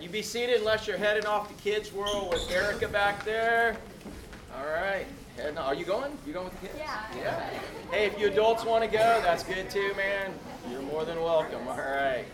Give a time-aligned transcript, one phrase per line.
[0.00, 3.76] right, you be seated unless you're heading off to Kids World with Erica back there.
[4.56, 5.04] All right,
[5.36, 5.58] heading.
[5.58, 6.16] Are you going?
[6.26, 6.78] You going with the kids?
[6.78, 7.04] Yeah.
[7.18, 7.50] Yeah.
[7.90, 10.32] Hey, if you adults want to go, that's good too, man.
[10.70, 11.68] You're more than welcome.
[11.68, 12.24] All right.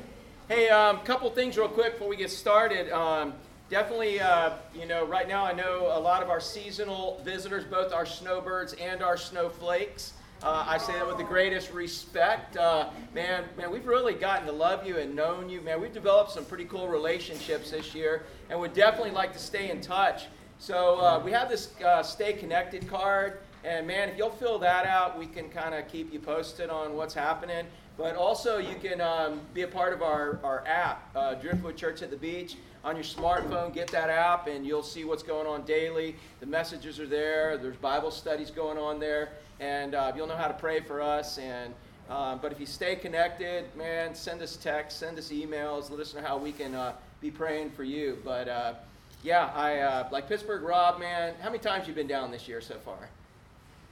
[0.48, 2.88] Hey, um, a couple things real quick before we get started.
[2.92, 3.34] Um,
[3.68, 7.92] definitely, uh, you know, right now I know a lot of our seasonal visitors, both
[7.92, 10.12] our snowbirds and our snowflakes.
[10.42, 12.58] Uh, I say that with the greatest respect.
[12.58, 15.62] Uh, man, man, we've really gotten to love you and known you.
[15.62, 19.70] Man, we've developed some pretty cool relationships this year, and would definitely like to stay
[19.70, 20.26] in touch.
[20.58, 24.84] So uh, we have this uh, Stay Connected card, and man, if you'll fill that
[24.84, 27.64] out, we can kind of keep you posted on what's happening.
[27.96, 32.02] But also, you can um, be a part of our, our app, uh, Driftwood Church
[32.02, 32.56] at the Beach.
[32.84, 36.14] On your smartphone, get that app, and you'll see what's going on daily.
[36.40, 37.56] The messages are there.
[37.56, 41.38] There's Bible studies going on there and uh, you'll know how to pray for us.
[41.38, 41.74] And
[42.08, 46.14] um, but if you stay connected, man, send us texts, send us emails, let us
[46.14, 48.18] know how we can uh, be praying for you.
[48.24, 48.74] But uh,
[49.22, 51.34] yeah, I uh, like Pittsburgh Rob, man.
[51.40, 53.08] How many times you been down this year so far?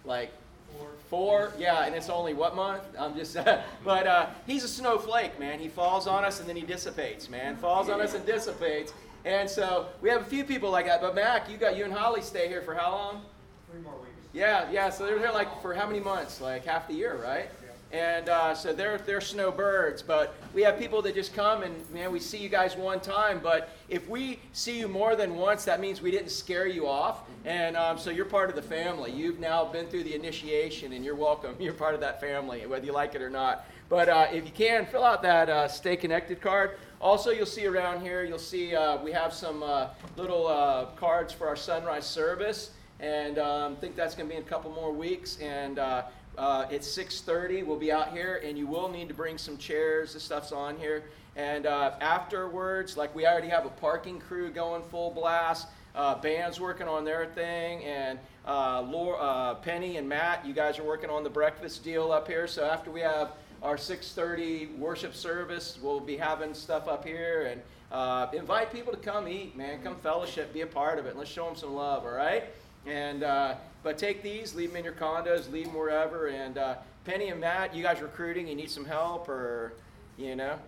[0.05, 0.31] Like
[0.79, 0.89] Four.
[1.09, 2.83] Four, yeah, and it's only what month?
[2.99, 3.35] I'm just,
[3.85, 5.59] but uh, he's a snowflake, man.
[5.61, 7.57] He falls on us and then he dissipates, man.
[7.57, 8.93] Falls on us and dissipates.
[9.25, 11.01] And so we have a few people like that.
[11.01, 13.23] But Mac, you got you and Holly stay here for how long?
[13.71, 14.04] Three more weeks.
[14.35, 14.91] Yeah, yeah.
[14.91, 16.41] So they're here like for how many months?
[16.41, 17.49] Like half the year, right?
[17.93, 22.11] And uh, so they're they're snowbirds, but we have people that just come and man,
[22.11, 23.39] we see you guys one time.
[23.41, 27.21] But if we see you more than once, that means we didn't scare you off,
[27.45, 29.13] and um, so you're part of the family.
[29.13, 31.55] You've now been through the initiation, and you're welcome.
[31.61, 33.67] You're part of that family, whether you like it or not.
[33.89, 36.79] But uh, if you can, fill out that uh, Stay Connected card.
[37.01, 41.33] Also, you'll see around here, you'll see uh, we have some uh, little uh, cards
[41.33, 42.71] for our sunrise service
[43.05, 45.39] and um, think that's going to be in a couple more weeks.
[45.39, 46.05] And uh,
[46.39, 47.65] uh, it's 6:30.
[47.65, 50.15] We'll be out here, and you will need to bring some chairs.
[50.15, 51.05] The stuff's on here.
[51.37, 55.69] And uh, afterwards, like we already have a parking crew going full blast.
[55.95, 60.77] Uh, band's working on their thing, and uh, Laura, uh, Penny and Matt, you guys
[60.81, 62.49] are working on the breakfast deal up here.
[62.49, 67.63] So after we have our 6:30 worship service, we'll be having stuff up here and
[67.93, 69.83] uh, invite people to come eat, man.
[69.83, 71.17] Come fellowship, be a part of it.
[71.17, 72.45] Let's show them some love, all right?
[72.87, 76.29] And uh, but take these, leave them in your condos, leave them wherever.
[76.29, 78.49] And uh, Penny and Matt, you guys recruiting?
[78.49, 79.75] You need some help, or
[80.17, 80.59] you know?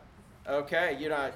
[0.49, 1.33] Okay, you're not.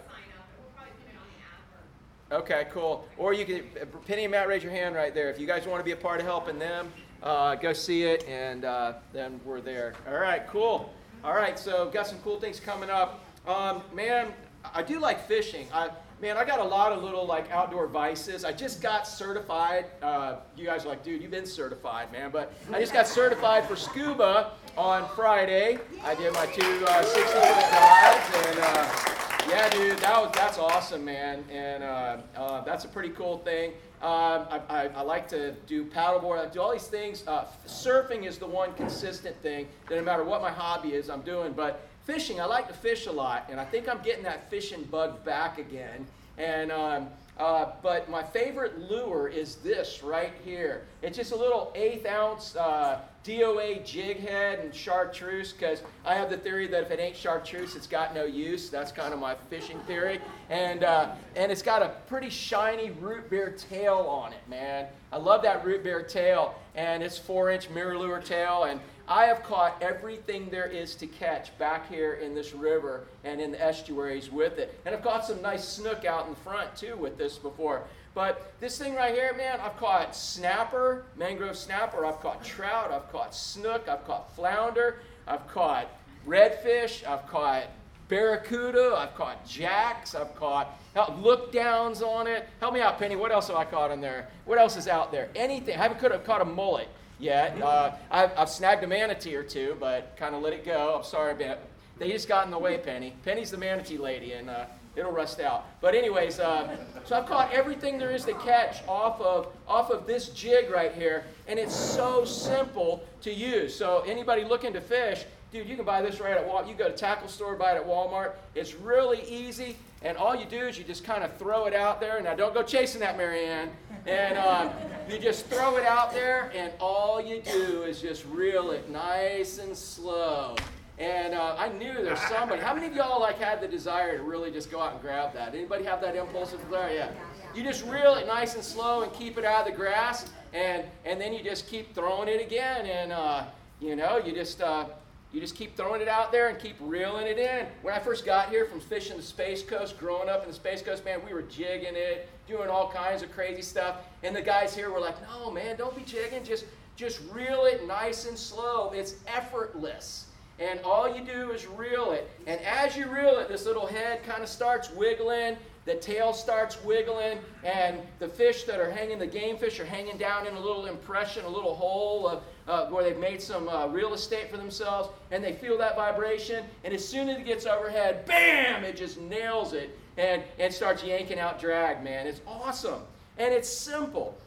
[2.33, 3.09] Okay, cool.
[3.19, 3.65] Or you can,
[4.07, 5.31] Penny and Matt, raise your hand right there.
[5.31, 6.93] If you guys want to be a part of helping them,
[7.25, 9.95] uh, go see it, and uh, then we're there.
[10.09, 10.95] All right, cool.
[11.25, 13.25] All right, so got some cool things coming up.
[13.49, 14.33] Um, man,
[14.73, 15.67] I do like fishing.
[15.75, 15.91] I,
[16.21, 18.45] man, I got a lot of little like outdoor vices.
[18.45, 19.87] I just got certified.
[20.03, 22.31] Uh, you guys are like, dude, you've been certified, man.
[22.31, 25.79] But I just got certified for scuba on Friday.
[26.05, 29.11] I did my two uh, 60 foot dives, and uh,
[29.49, 31.45] yeah, dude, that was that's awesome, man.
[31.51, 33.73] And uh, uh, that's a pretty cool thing.
[34.03, 36.39] Um, I, I, I, like to do paddleboard.
[36.39, 37.23] I do all these things.
[37.27, 41.21] Uh, surfing is the one consistent thing that no matter what my hobby is, I'm
[41.21, 41.53] doing.
[41.53, 44.85] But fishing, I like to fish a lot, and I think I'm getting that fishing
[44.85, 46.07] bug back again.
[46.39, 47.09] And um,
[47.41, 50.83] uh, but my favorite lure is this right here.
[51.01, 56.29] It's just a little eighth ounce uh, DOA jig head and chartreuse because I have
[56.29, 58.69] the theory that if it ain't chartreuse, it's got no use.
[58.69, 60.21] That's kind of my fishing theory.
[60.51, 64.87] And, uh, and it's got a pretty shiny root beer tail on it, man.
[65.11, 66.55] I love that root beer tail.
[66.75, 68.65] And it's four inch MirrOlure tail.
[68.65, 73.41] And I have caught everything there is to catch back here in this river and
[73.41, 74.81] in the estuaries with it.
[74.87, 77.83] And I've caught some nice snook out in front too with this before.
[78.15, 83.11] But this thing right here, man, I've caught snapper, mangrove snapper, I've caught trout, I've
[83.11, 85.89] caught snook, I've caught flounder, I've caught
[86.25, 87.65] redfish, I've caught
[88.09, 90.79] barracuda, I've caught jacks, I've caught
[91.19, 92.49] look downs on it.
[92.61, 93.17] Help me out, Penny.
[93.17, 94.29] What else have I caught in there?
[94.45, 95.31] What else is out there?
[95.35, 95.75] Anything.
[95.75, 96.89] I haven't could have caught a mullet
[97.21, 97.61] yet.
[97.61, 100.97] Uh, I've, I've, snagged a manatee or two, but kind of let it go.
[100.97, 103.15] I'm sorry, but they just got in the way, Penny.
[103.25, 104.65] Penny's the manatee lady, and uh,
[104.97, 105.67] it'll rust out.
[105.81, 110.07] But anyways, uh, so I've caught everything there is to catch off of off of
[110.07, 113.75] this jig right here, and it's so simple to use.
[113.75, 116.69] So anybody looking to fish, dude, you can buy this right at Walmart.
[116.69, 118.33] You go to tackle store, buy it at Walmart.
[118.55, 122.01] It's really easy, and all you do is you just kind of throw it out
[122.01, 122.21] there.
[122.23, 123.71] Now don't go chasing that, Marianne.
[124.07, 124.71] And um,
[125.11, 129.59] you just throw it out there, and all you do is just reel it nice
[129.59, 130.57] and slow.
[130.99, 132.63] And uh, I knew there's somebody.
[132.63, 135.35] How many of y'all like had the desire to really just go out and grab
[135.35, 135.55] that?
[135.55, 136.93] Anybody have that impulsive desire?
[136.93, 137.11] Yeah.
[137.55, 140.85] You just reel it nice and slow and keep it out of the grass, and
[141.05, 143.45] and then you just keep throwing it again, and uh,
[143.81, 144.85] you know you just uh,
[145.33, 147.67] You just keep throwing it out there and keep reeling it in.
[147.83, 150.83] When I first got here from fishing the Space Coast, growing up in the Space
[150.83, 153.99] Coast, man, we were jigging it, doing all kinds of crazy stuff.
[154.25, 156.43] And the guys here were like, no, man, don't be jigging.
[156.43, 156.65] Just,
[156.97, 158.91] just reel it nice and slow.
[158.93, 160.27] It's effortless.
[160.59, 162.29] And all you do is reel it.
[162.49, 165.57] And as you reel it, this little head kind of starts wiggling
[165.91, 170.17] the tail starts wiggling, and the fish that are hanging, the game fish, are hanging
[170.17, 173.89] down in a little impression, a little hole of, uh, where they've made some uh,
[173.89, 177.67] real estate for themselves, and they feel that vibration, and as soon as it gets
[177.67, 182.29] overhead, bam, it just nails it and, and starts yanking out drag, man.
[182.29, 183.01] It's awesome.
[183.39, 184.39] And it's simple.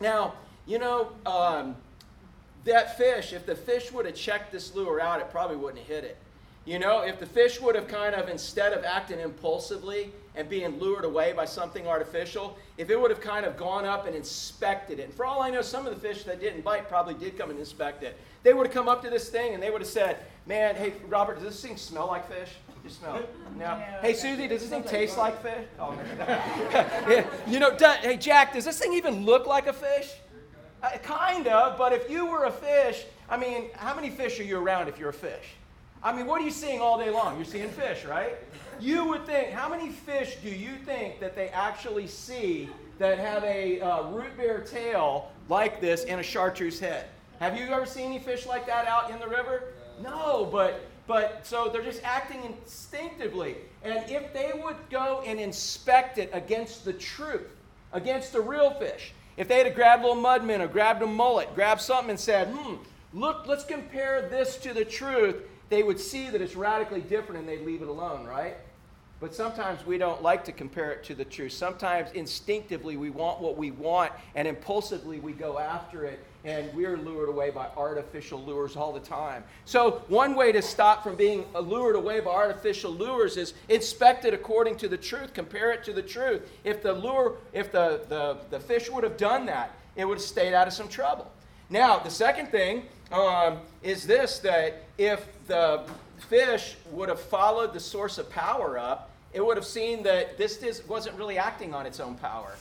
[0.00, 0.34] Now,
[0.66, 1.76] you know, um,
[2.64, 5.88] that fish, if the fish would have checked this lure out, it probably wouldn't have
[5.88, 6.16] hit it.
[6.64, 10.78] You know, if the fish would have kind of, instead of acting impulsively and being
[10.78, 14.98] lured away by something artificial, if it would have kind of gone up and inspected
[14.98, 17.36] it, and for all I know, some of the fish that didn't bite probably did
[17.36, 18.18] come and inspect it.
[18.42, 20.94] They would have come up to this thing and they would have said, Man, hey,
[21.08, 22.48] Robert, does this thing smell like fish?
[22.82, 23.32] You smell it?
[23.56, 23.80] No.
[24.00, 25.64] Hey, Susie, does this thing taste like fish?
[25.78, 27.24] Oh, yeah.
[27.46, 30.10] You know, hey, Jack, does this thing even look like a fish?
[30.82, 34.42] Uh, kind of, but if you were a fish, I mean, how many fish are
[34.42, 35.54] you around if you're a fish?
[36.02, 37.36] I mean, what are you seeing all day long?
[37.36, 38.34] You're seeing fish, right?
[38.80, 43.44] You would think, how many fish do you think that they actually see that have
[43.44, 47.06] a uh, root beer tail like this and a chartreuse head?
[47.40, 49.74] Have you ever seen any fish like that out in the river?
[50.02, 53.56] No, but but so they're just acting instinctively.
[53.82, 57.48] And if they would go and inspect it against the truth,
[57.92, 61.54] against the real fish, if they had grabbed a little mudman or grabbed a mullet,
[61.54, 62.76] grabbed something and said, hmm,
[63.12, 65.36] look, let's compare this to the truth,
[65.72, 68.56] they would see that it's radically different and they'd leave it alone, right?
[69.20, 71.52] But sometimes we don't like to compare it to the truth.
[71.52, 76.96] Sometimes instinctively we want what we want and impulsively we go after it and we're
[76.96, 79.44] lured away by artificial lures all the time.
[79.64, 84.34] So, one way to stop from being lured away by artificial lures is inspect it
[84.34, 86.50] according to the truth, compare it to the truth.
[86.64, 90.24] If the lure, if the, the, the fish would have done that, it would have
[90.24, 91.30] stayed out of some trouble.
[91.72, 95.84] Now, the second thing um, is this that if the
[96.28, 100.82] fish would have followed the source of power up, it would have seen that this
[100.86, 102.52] wasn't really acting on its own power.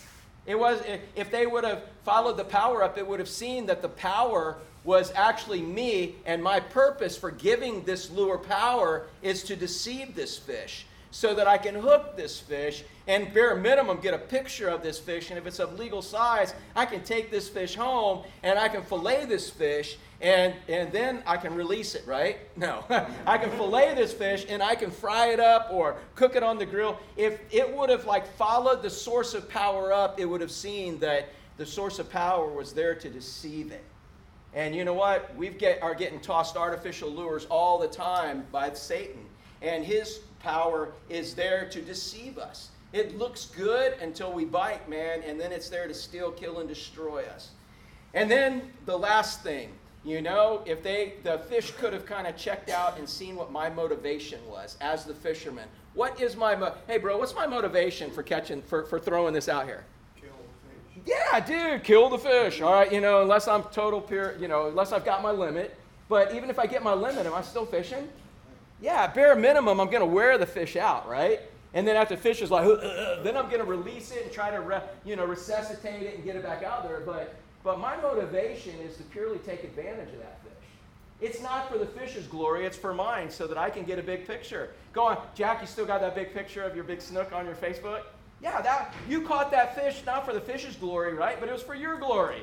[0.45, 0.81] It was,
[1.17, 4.55] if they would have followed the power up, it would have seen that the power
[4.85, 10.37] was actually me, and my purpose for giving this lure power is to deceive this
[10.37, 14.81] fish so that I can hook this fish and bare minimum get a picture of
[14.81, 15.29] this fish.
[15.29, 18.81] And if it's of legal size, I can take this fish home and I can
[18.81, 22.37] fillet this fish and, and then I can release it, right?
[22.55, 22.85] No.
[23.25, 26.57] I can fillet this fish and I can fry it up or cook it on
[26.57, 26.97] the grill.
[27.17, 30.99] If it would have like followed the source of power up, it would have seen
[30.99, 33.83] that the source of power was there to deceive it.
[34.53, 35.35] And you know what?
[35.35, 39.25] We get, are getting tossed artificial lures all the time by Satan.
[39.61, 42.69] And his power is there to deceive us.
[42.93, 46.67] It looks good until we bite, man, and then it's there to steal, kill, and
[46.67, 47.51] destroy us.
[48.13, 49.69] And then the last thing,
[50.03, 53.51] you know, if they the fish could have kind of checked out and seen what
[53.51, 55.67] my motivation was as the fisherman.
[55.93, 57.17] What is my mo- hey bro?
[57.17, 59.85] What's my motivation for catching for, for throwing this out here?
[60.19, 60.31] Kill
[60.95, 61.15] the fish.
[61.31, 62.61] Yeah, dude, kill the fish.
[62.61, 65.77] All right, you know, unless I'm total pure, you know, unless I've got my limit.
[66.09, 68.09] But even if I get my limit, am I still fishing?
[68.81, 71.39] Yeah, bare minimum, I'm going to wear the fish out, right?
[71.73, 74.31] And then after the fish is like, uh then I'm going to release it and
[74.31, 76.99] try to, re- you know, resuscitate it and get it back out there.
[77.05, 80.51] But, but my motivation is to purely take advantage of that fish.
[81.21, 84.03] It's not for the fish's glory, it's for mine so that I can get a
[84.03, 84.71] big picture.
[84.91, 87.55] Go on, Jack, you still got that big picture of your big snook on your
[87.55, 88.01] Facebook?
[88.41, 91.39] Yeah, that you caught that fish not for the fish's glory, right?
[91.39, 92.41] But it was for your glory.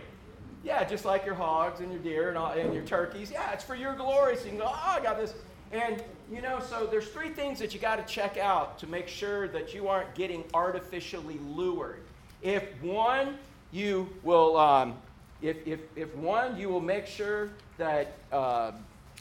[0.63, 3.33] Yeah, just like your hogs and your deer and, all, and your turkeys.
[3.33, 4.37] Yeah, it's for your glory.
[4.37, 5.35] So you can go, oh, I got this
[5.73, 9.09] and, you know, so there's three things that you got to check out to make
[9.09, 12.03] sure that you aren't getting artificially lured.
[12.43, 13.37] If one,
[13.73, 14.95] you will, um,
[15.43, 18.73] if, if, if one, you will make sure that uh,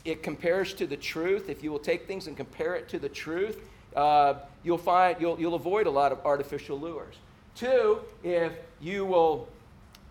[0.06, 3.10] it compares to the truth, if you will take things and compare it to the
[3.10, 3.60] truth,
[3.96, 7.16] uh, you'll find, you'll, you'll avoid a lot of artificial lures.
[7.56, 9.48] Two, if you will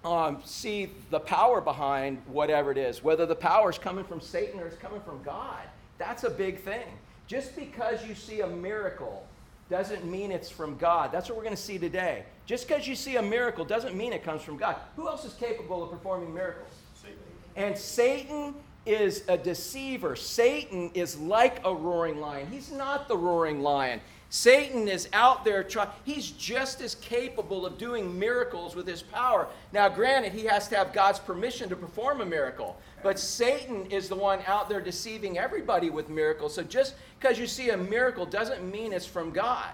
[0.05, 4.61] um, see the power behind whatever it is, whether the power is coming from Satan
[4.61, 5.63] or it's coming from God.
[5.99, 6.85] That's a big thing.
[7.27, 9.27] Just because you see a miracle
[9.69, 11.11] doesn't mean it's from God.
[11.11, 12.25] That's what we're going to see today.
[12.47, 14.77] Just because you see a miracle doesn't mean it comes from God.
[14.95, 16.71] Who else is capable of performing miracles?
[16.95, 17.19] Satan.
[17.57, 20.15] And Satan is a deceiver.
[20.15, 22.47] Satan is like a roaring lion.
[22.49, 24.01] He's not the roaring lion.
[24.29, 29.47] Satan is out there trying, he's just as capable of doing miracles with his power.
[29.73, 34.09] Now, granted, he has to have God's permission to perform a miracle, but Satan is
[34.09, 36.55] the one out there deceiving everybody with miracles.
[36.55, 39.71] So just because you see a miracle doesn't mean it's from God.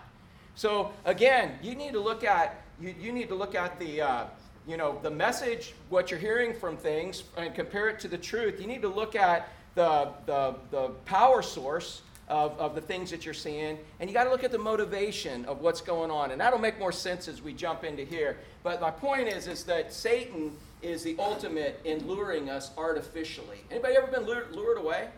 [0.55, 4.25] So again, you need to look at you, you need to look at the uh,
[4.67, 8.61] you know the message, what you're hearing from things, and compare it to the truth.
[8.61, 13.25] You need to look at the the, the power source of, of the things that
[13.25, 13.79] you're seeing.
[14.01, 16.31] And you got to look at the motivation of what's going on.
[16.31, 18.39] And that'll make more sense as we jump into here.
[18.63, 20.53] But my point is, is that Satan
[20.83, 23.59] is the ultimate in luring us artificially.
[23.71, 25.09] Anybody ever been lured, lured away?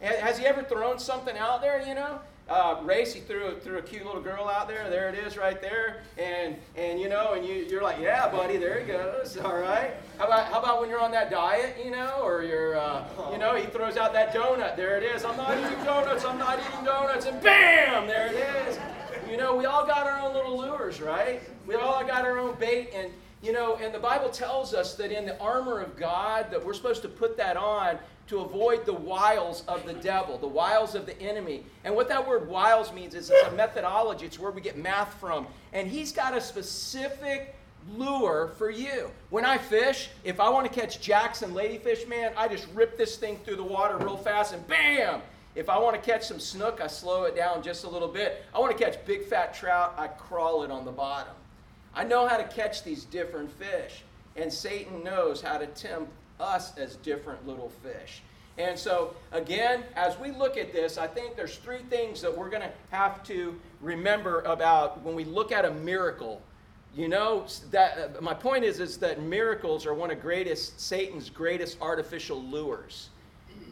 [0.00, 2.20] Has he ever thrown something out there, you know?
[2.48, 4.88] Uh, race, he threw, threw a cute little girl out there.
[4.88, 6.02] There it is right there.
[6.16, 9.36] And, and you know, and you, you're like, yeah, buddy, there he goes.
[9.44, 9.92] All right.
[10.18, 13.38] How about, how about when you're on that diet, you know, or you're, uh, you
[13.38, 14.76] know, he throws out that donut.
[14.76, 15.24] There it is.
[15.24, 16.24] I'm not eating donuts.
[16.24, 17.26] I'm not eating donuts.
[17.26, 18.78] And bam, there it is.
[19.30, 21.42] You know, we all got our own little lures, right?
[21.66, 22.90] We all got our own bait.
[22.94, 26.64] And, you know, and the Bible tells us that in the armor of God, that
[26.64, 30.94] we're supposed to put that on to avoid the wiles of the devil, the wiles
[30.94, 31.64] of the enemy.
[31.84, 35.14] And what that word wiles means is it's a methodology, it's where we get math
[35.14, 35.46] from.
[35.72, 37.54] And he's got a specific
[37.96, 39.10] lure for you.
[39.30, 43.16] When I fish, if I want to catch Jackson ladyfish, man, I just rip this
[43.16, 45.22] thing through the water real fast and bam!
[45.54, 48.44] If I want to catch some snook, I slow it down just a little bit.
[48.54, 51.34] I want to catch big fat trout, I crawl it on the bottom.
[51.98, 54.04] I know how to catch these different fish.
[54.36, 58.22] And Satan knows how to tempt us as different little fish.
[58.56, 62.50] And so, again, as we look at this, I think there's three things that we're
[62.50, 66.40] going to have to remember about when we look at a miracle.
[66.94, 71.28] You know, that uh, my point is, is that miracles are one of greatest Satan's
[71.28, 73.10] greatest artificial lures.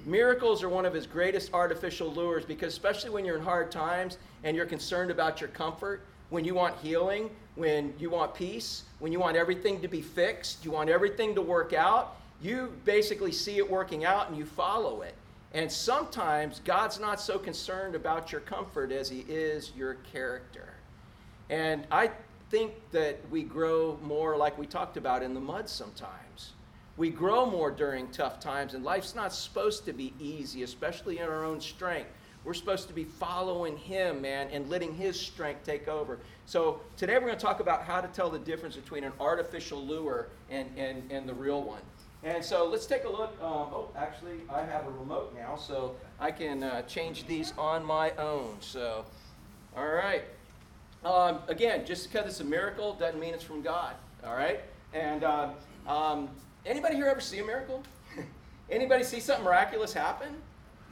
[0.05, 4.19] Miracles are one of his greatest artificial lures because, especially when you're in hard times
[4.43, 9.13] and you're concerned about your comfort, when you want healing, when you want peace, when
[9.13, 13.57] you want everything to be fixed, you want everything to work out, you basically see
[13.57, 15.15] it working out and you follow it.
[15.55, 20.69] And sometimes God's not so concerned about your comfort as He is your character.
[21.49, 22.11] And I
[22.51, 26.53] think that we grow more like we talked about in the mud sometimes.
[26.97, 31.25] We grow more during tough times, and life's not supposed to be easy, especially in
[31.25, 32.11] our own strength.
[32.45, 36.19] We're supposed to be following Him, man, and letting His strength take over.
[36.47, 39.85] So today we're going to talk about how to tell the difference between an artificial
[39.85, 41.81] lure and, and, and the real one.
[42.23, 43.33] And so let's take a look.
[43.43, 47.85] Um, oh, actually, I have a remote now, so I can uh, change these on
[47.85, 48.59] my own.
[48.61, 49.05] So,
[49.77, 50.23] all right.
[51.05, 53.97] Um, again, just because it's a miracle doesn't mean it's from God.
[54.25, 54.61] All right.
[54.95, 55.51] And uh,
[55.89, 56.29] um,
[56.65, 57.83] anybody here ever see a miracle?
[58.71, 60.37] anybody see something miraculous happen?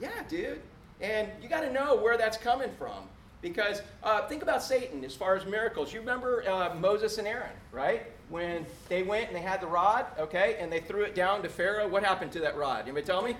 [0.00, 0.60] Yeah, dude.
[1.00, 3.08] And you got to know where that's coming from.
[3.44, 5.92] Because uh, think about Satan as far as miracles.
[5.92, 8.04] You remember uh, Moses and Aaron, right?
[8.30, 11.50] When they went and they had the rod, okay, and they threw it down to
[11.50, 11.86] Pharaoh.
[11.86, 12.86] What happened to that rod?
[12.86, 13.36] You Anybody tell me?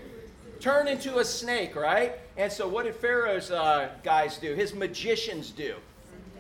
[0.61, 2.13] Turned into a snake, right?
[2.37, 4.55] And so what did Pharaoh's uh, guys do?
[4.55, 5.77] His magicians do.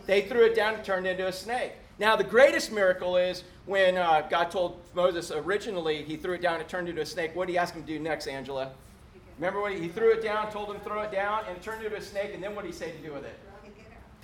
[0.04, 1.72] They threw it down and turned into a snake.
[1.98, 6.60] Now, the greatest miracle is when uh, God told Moses originally, he threw it down
[6.60, 7.34] and turned into a snake.
[7.34, 8.72] What did he ask him to do next, Angela?
[9.38, 11.96] Remember when he threw it down, told him throw it down, and it turned into
[11.96, 13.38] a snake, and then what did he say to do with it?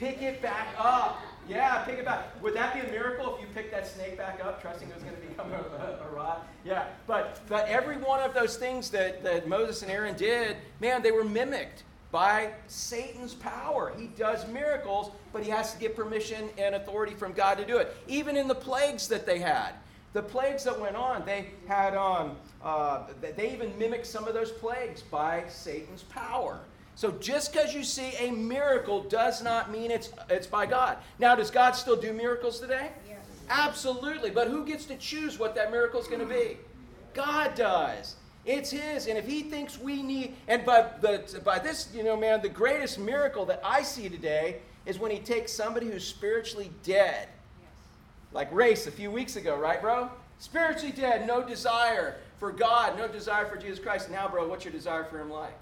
[0.00, 1.20] Pick it back up.
[1.46, 2.42] Yeah, pick it back.
[2.42, 5.04] Would that be a miracle if you picked that snake back up, trusting it was
[5.04, 6.40] going to become a, a, rod?
[6.64, 11.02] Yeah, but, but every one of those things that, that Moses and Aaron did, man,
[11.02, 13.92] they were mimicked by Satan's power.
[13.94, 17.76] He does miracles, but he has to get permission and authority from God to do
[17.76, 17.94] it.
[18.08, 19.72] Even in the plagues that they had,
[20.14, 24.50] the plagues that went on, they had um, uh, they even mimicked some of those
[24.50, 26.58] plagues by Satan's power.
[27.00, 30.98] So just because you see a miracle does not mean it's, it's by God.
[31.18, 32.90] Now, does God still do miracles today?
[33.08, 33.20] Yes.
[33.48, 34.28] Absolutely.
[34.28, 36.58] But who gets to choose what that miracle is going to be?
[37.14, 38.16] God does.
[38.44, 39.06] It's His.
[39.06, 42.50] And if He thinks we need, and by, the, by this, you know, man, the
[42.50, 47.28] greatest miracle that I see today is when He takes somebody who's spiritually dead,
[47.62, 47.70] yes.
[48.34, 50.10] like Race a few weeks ago, right, bro?
[50.38, 54.10] Spiritually dead, no desire for God, no desire for Jesus Christ.
[54.10, 55.54] Now, bro, what's your desire for Him like?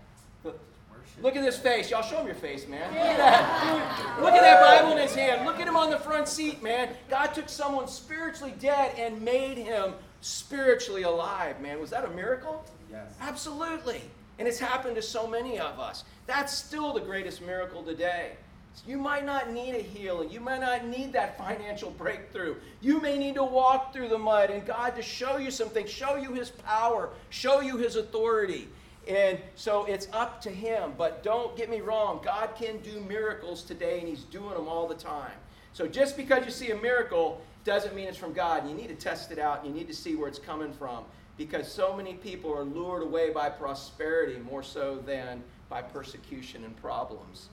[1.22, 1.90] Look at this face.
[1.90, 2.88] Y'all show him your face, man.
[2.92, 4.18] Look at that.
[4.22, 5.44] Look at that Bible in his hand.
[5.44, 6.90] Look at him on the front seat, man.
[7.10, 11.80] God took someone spiritually dead and made him spiritually alive, man.
[11.80, 12.64] Was that a miracle?
[12.90, 13.14] Yes.
[13.20, 14.00] Absolutely.
[14.38, 16.04] And it's happened to so many of us.
[16.26, 18.32] That's still the greatest miracle today.
[18.86, 20.30] You might not need a healing.
[20.30, 22.54] You might not need that financial breakthrough.
[22.80, 26.14] You may need to walk through the mud and God to show you something, show
[26.14, 28.68] you His power, show you His authority
[29.08, 30.92] And so it's up to him.
[30.96, 34.86] But don't get me wrong, God can do miracles today, and he's doing them all
[34.86, 35.32] the time.
[35.72, 38.68] So just because you see a miracle doesn't mean it's from God.
[38.68, 39.64] You need to test it out.
[39.64, 41.04] You need to see where it's coming from
[41.36, 46.76] because so many people are lured away by prosperity more so than by persecution and
[46.76, 47.48] problems.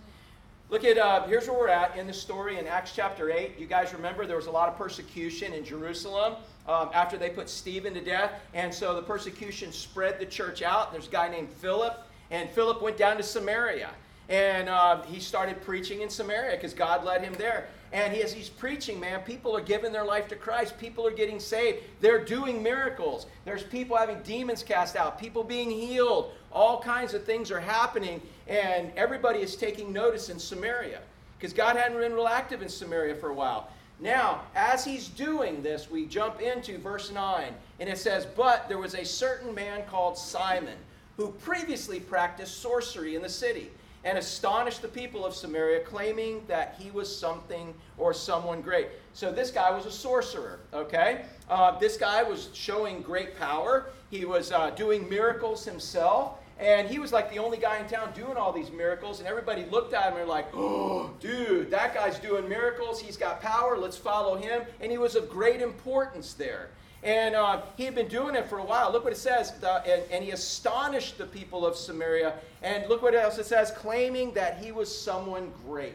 [0.72, 3.60] Look at, uh, here's where we're at in the story in Acts chapter 8.
[3.60, 7.50] You guys remember there was a lot of persecution in Jerusalem um, after they put
[7.50, 8.32] Stephen to death.
[8.56, 10.92] And so the persecution spread the church out.
[10.92, 13.92] There's a guy named Philip, and Philip went down to Samaria.
[14.28, 17.68] And uh, he started preaching in Samaria because God led him there.
[17.94, 20.78] And he, as he's preaching, man, people are giving their life to Christ.
[20.78, 21.84] People are getting saved.
[22.02, 23.28] They're doing miracles.
[23.46, 26.32] There's people having demons cast out, people being healed.
[26.52, 28.22] All kinds of things are happening.
[28.48, 31.00] And everybody is taking notice in Samaria
[31.38, 33.70] because God hadn't been real active in Samaria for a while.
[34.00, 38.78] Now, as he's doing this, we jump into verse 9, and it says, But there
[38.78, 40.78] was a certain man called Simon
[41.16, 43.72] who previously practiced sorcery in the city
[44.06, 48.88] and astonished the people of Samaria, claiming that he was something or someone great.
[49.14, 51.26] So this guy was a sorcerer, okay?
[51.50, 53.88] Uh, this guy was showing great power.
[54.12, 56.38] He was uh, doing miracles himself.
[56.58, 59.66] And he was like the only guy in town doing all these miracles, and everybody
[59.66, 63.02] looked at him and were like, oh, dude, that guy's doing miracles.
[63.02, 63.78] He's got power.
[63.78, 64.62] Let's follow him.
[64.80, 66.70] And he was of great importance there.
[67.06, 68.92] And uh, he had been doing it for a while.
[68.92, 69.52] Look what it says.
[69.62, 72.34] The, and, and, he astonished the people of Samaria.
[72.64, 75.94] And look what else it says claiming that he was someone great.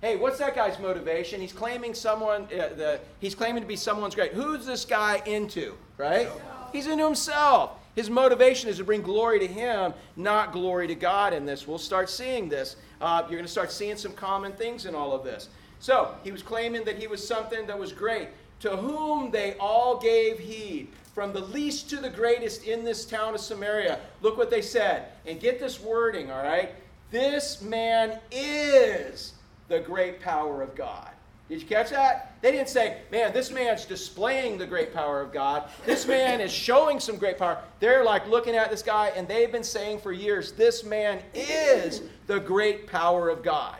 [0.00, 1.40] Hey, what's that guy's motivation?
[1.40, 4.32] He's claiming someone, uh, the, he's claiming to be someone's great.
[4.32, 6.28] Who's this guy into, right?
[6.72, 7.72] He's into himself.
[7.96, 11.66] His motivation is to bring glory to him, not glory to God in this.
[11.66, 12.76] We'll start seeing this.
[13.00, 15.48] Uh, you're going to start seeing some common things in all of this.
[15.80, 18.28] So, he was claiming that he was something that was great
[18.62, 23.34] to whom they all gave heed, from the least to the greatest in this town
[23.34, 23.98] of Samaria.
[24.22, 25.08] Look what they said.
[25.26, 26.70] And get this wording, all right?
[27.10, 29.34] This man is
[29.68, 31.10] the great power of God.
[31.48, 32.36] Did you catch that?
[32.40, 35.68] They didn't say, man, this man's displaying the great power of God.
[35.84, 37.58] This man is showing some great power.
[37.80, 42.02] They're like looking at this guy, and they've been saying for years, this man is
[42.26, 43.76] the great power of God.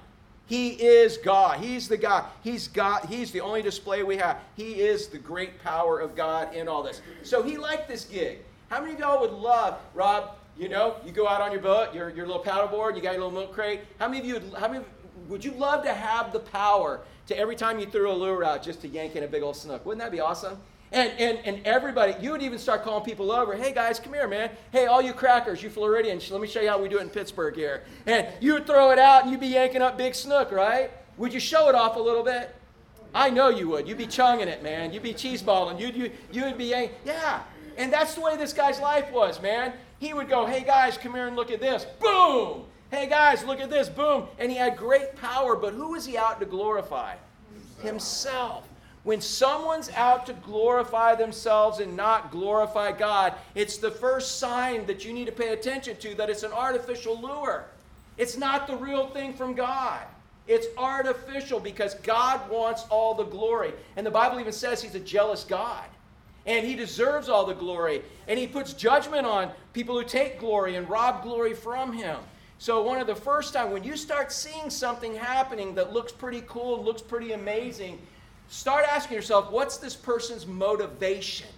[0.47, 1.61] He is God.
[1.61, 2.27] He's the God.
[2.43, 3.07] He's God.
[3.07, 4.39] He's the only display we have.
[4.57, 7.01] He is the great power of God in all this.
[7.23, 8.41] So he liked this gig.
[8.69, 10.37] How many of y'all would love, Rob?
[10.59, 13.25] You know, you go out on your boat, your, your little paddleboard, you got your
[13.25, 13.81] little milk crate.
[13.99, 14.85] How many of you, would, how many,
[15.29, 18.63] would you love to have the power to every time you threw a lure out
[18.63, 19.87] just to yank in a big old snook?
[19.87, 20.59] Wouldn't that be awesome?
[20.93, 23.57] And, and, and everybody, you would even start calling people over.
[23.57, 24.51] Hey guys, come here, man.
[24.73, 27.09] Hey, all you crackers, you Floridians, let me show you how we do it in
[27.09, 27.85] Pittsburgh here.
[28.07, 30.91] And you would throw it out and you'd be yanking up big snook, right?
[31.17, 32.55] Would you show it off a little bit?
[33.15, 33.89] I know you would.
[33.89, 34.93] You'd be chunging it, man.
[34.93, 35.81] You'd be cheeseballing.
[35.81, 36.75] You'd, you, you would be,
[37.05, 37.43] yeah.
[37.79, 39.73] And that's the way this guy's life was, man.
[39.99, 41.87] He would go, hey guys, come here and look at this.
[42.01, 42.65] Boom!
[42.91, 43.89] Hey guys, look at this.
[43.89, 44.27] Boom.
[44.39, 47.15] And he had great power, but who was he out to glorify?
[47.81, 48.69] Himself.
[49.05, 55.05] When someone's out to glorify themselves and not glorify God, it's the first sign that
[55.05, 57.65] you need to pay attention to that it's an artificial lure.
[58.17, 60.03] It's not the real thing from God.
[60.47, 63.73] It's artificial because God wants all the glory.
[63.97, 65.85] And the Bible even says He's a jealous God.
[66.47, 68.03] And He deserves all the glory.
[68.29, 72.19] And He puts judgment on people who take glory and rob glory from Him.
[72.59, 76.45] So, one of the first time when you start seeing something happening that looks pretty
[76.47, 77.99] cool, looks pretty amazing,
[78.53, 81.49] Start asking yourself, what's this person's motivation?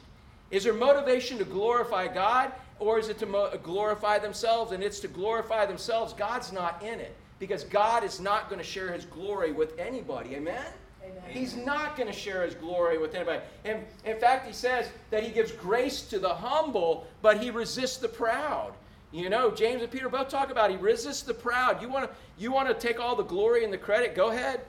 [0.52, 4.70] Is their motivation to glorify God or is it to mo- uh, glorify themselves?
[4.70, 6.12] And it's to glorify themselves.
[6.12, 10.36] God's not in it because God is not going to share his glory with anybody.
[10.36, 10.64] Amen?
[11.02, 11.22] Amen.
[11.30, 13.40] He's not going to share his glory with anybody.
[13.64, 17.96] And in fact, he says that he gives grace to the humble, but he resists
[17.96, 18.72] the proud.
[19.10, 21.82] You know, James and Peter both talk about he resists the proud.
[21.82, 24.14] You want to you want to take all the glory and the credit?
[24.14, 24.60] Go ahead.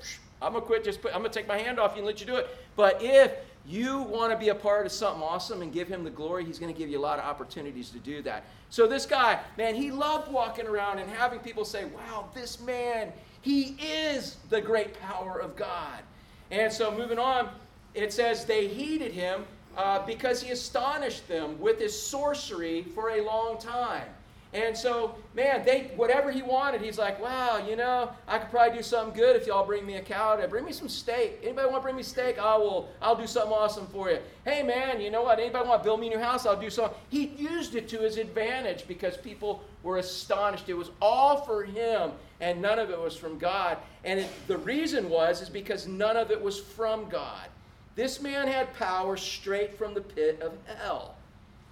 [0.46, 0.84] I'm gonna quit.
[0.84, 2.48] Just put, I'm gonna take my hand off you and let you do it.
[2.76, 3.32] But if
[3.68, 6.60] you want to be a part of something awesome and give him the glory, he's
[6.60, 8.44] going to give you a lot of opportunities to do that.
[8.70, 13.12] So this guy, man, he loved walking around and having people say, "Wow, this man,
[13.42, 16.00] he is the great power of God."
[16.52, 17.50] And so moving on,
[17.96, 19.46] it says they heeded him
[19.78, 24.08] uh, because he astonished them with his sorcery for a long time.
[24.54, 28.78] And so, man, they whatever he wanted, he's like, wow, you know, I could probably
[28.78, 30.38] do something good if y'all bring me a cow.
[30.38, 31.40] To, bring me some steak.
[31.44, 32.40] Anybody want to bring me steak?
[32.40, 32.88] I will.
[33.02, 34.20] I'll do something awesome for you.
[34.46, 35.40] Hey, man, you know what?
[35.40, 36.46] Anybody want to build me a new house?
[36.46, 36.98] I'll do something.
[37.10, 40.70] He used it to his advantage because people were astonished.
[40.70, 43.78] It was all for him, and none of it was from God.
[44.06, 47.48] And it, the reason was is because none of it was from God.
[47.96, 51.15] This man had power straight from the pit of hell.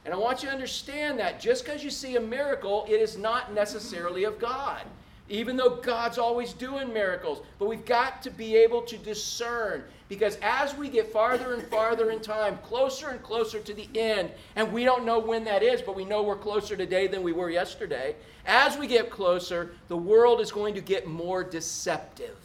[0.05, 3.17] And I want you to understand that just because you see a miracle, it is
[3.17, 4.81] not necessarily of God.
[5.29, 7.41] Even though God's always doing miracles.
[7.57, 9.85] But we've got to be able to discern.
[10.09, 14.31] Because as we get farther and farther in time, closer and closer to the end,
[14.57, 17.31] and we don't know when that is, but we know we're closer today than we
[17.31, 18.15] were yesterday.
[18.45, 22.37] As we get closer, the world is going to get more deceptive.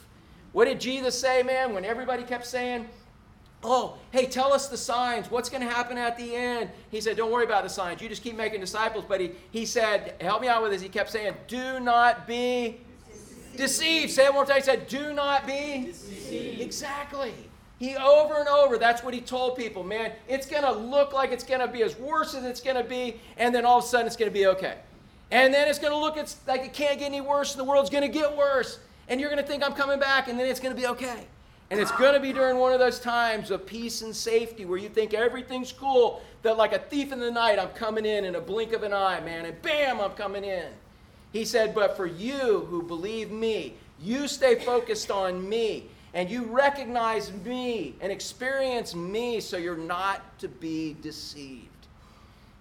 [0.53, 2.89] What did Jesus say, man, when everybody kept saying,
[3.65, 5.31] Oh, hey, tell us the signs.
[5.31, 6.71] What's going to happen at the end?
[6.91, 8.01] He said, Don't worry about the signs.
[8.01, 9.05] You just keep making disciples.
[9.07, 10.81] But he, he said, Help me out with this.
[10.81, 12.79] He kept saying, Do not be
[13.11, 13.57] deceived.
[13.57, 14.11] deceived.
[14.13, 14.57] Say it one more time.
[14.57, 16.61] He said, Do not be deceived.
[16.61, 17.35] Exactly.
[17.79, 19.85] He over and over, that's what he told people.
[19.85, 22.77] Man, it's going to look like it's going to be as worse as it's going
[22.77, 24.75] to be, and then all of a sudden it's going to be okay.
[25.31, 26.17] And then it's going to look
[26.47, 28.81] like it can't get any worse, and the world's going to get worse.
[29.09, 31.27] And you're going to think I'm coming back, and then it's going to be okay.
[31.71, 34.79] And it's going to be during one of those times of peace and safety where
[34.79, 38.37] you think everything's cool, that like a thief in the night, I'm coming in in
[38.37, 40.69] a blink of an eye, man, and bam, I'm coming in.
[41.33, 46.45] He said, But for you who believe me, you stay focused on me, and you
[46.45, 51.67] recognize me and experience me so you're not to be deceived.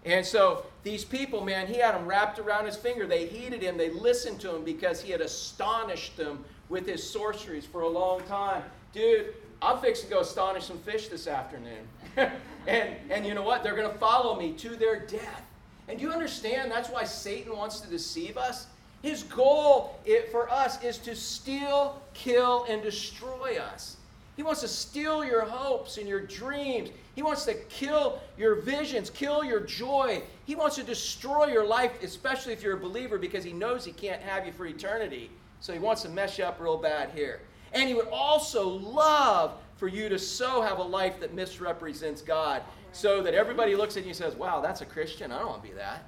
[0.04, 3.08] And so these people, man, he had them wrapped around his finger.
[3.08, 7.66] They heeded him, they listened to him because he had astonished them with his sorceries
[7.66, 11.88] for a long time dude, I'm fixing to go astonish some fish this afternoon.
[12.68, 13.64] and, and you know what?
[13.64, 15.44] They're going to follow me to their death.
[15.88, 18.68] And do you understand that's why Satan wants to deceive us?
[19.02, 20.00] His goal
[20.32, 23.98] for us is to steal, kill, and destroy us.
[24.36, 26.90] He wants to steal your hopes and your dreams.
[27.16, 30.22] He wants to kill your visions, kill your joy.
[30.46, 33.92] He wants to destroy your life, especially if you're a believer, because he knows he
[33.92, 35.32] can't have you for eternity.
[35.60, 37.40] So he wants to mess you up real bad here.
[37.74, 42.62] And he would also love for you to so have a life that misrepresents God
[42.92, 45.32] so that everybody looks at you and says, wow, that's a Christian.
[45.32, 46.06] I don't want to be that.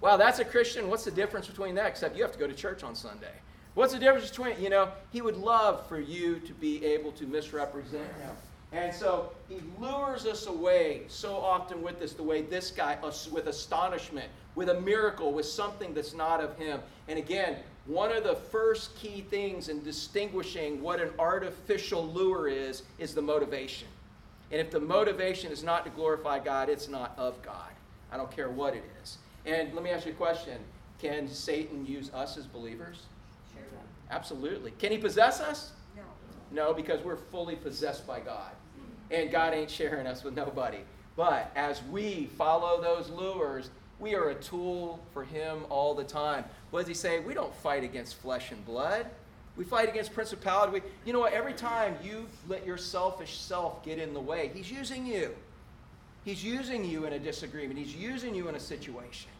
[0.00, 0.88] Wow, that's a Christian.
[0.88, 1.86] What's the difference between that?
[1.86, 3.32] Except you have to go to church on Sunday.
[3.74, 7.26] What's the difference between, you know, he would love for you to be able to
[7.26, 8.30] misrepresent him.
[8.70, 12.98] And so he lures us away so often with this, the way this guy,
[13.32, 16.80] with astonishment, with a miracle, with something that's not of him.
[17.08, 17.56] And again,
[17.88, 23.22] one of the first key things in distinguishing what an artificial lure is, is the
[23.22, 23.88] motivation.
[24.52, 27.70] And if the motivation is not to glorify God, it's not of God.
[28.12, 29.16] I don't care what it is.
[29.46, 30.58] And let me ask you a question
[31.00, 33.04] Can Satan use us as believers?
[33.54, 33.62] Sure.
[34.10, 34.72] Absolutely.
[34.72, 35.72] Can he possess us?
[35.96, 36.02] No.
[36.50, 38.52] No, because we're fully possessed by God.
[39.10, 40.80] And God ain't sharing us with nobody.
[41.16, 46.44] But as we follow those lures, we are a tool for Him all the time.
[46.70, 47.20] What does He say?
[47.20, 49.06] We don't fight against flesh and blood.
[49.56, 50.72] We fight against principality.
[50.72, 51.32] We, you know what?
[51.32, 55.34] Every time you let your selfish self get in the way, He's using you.
[56.24, 57.78] He's using you in a disagreement.
[57.78, 59.30] He's using you in a situation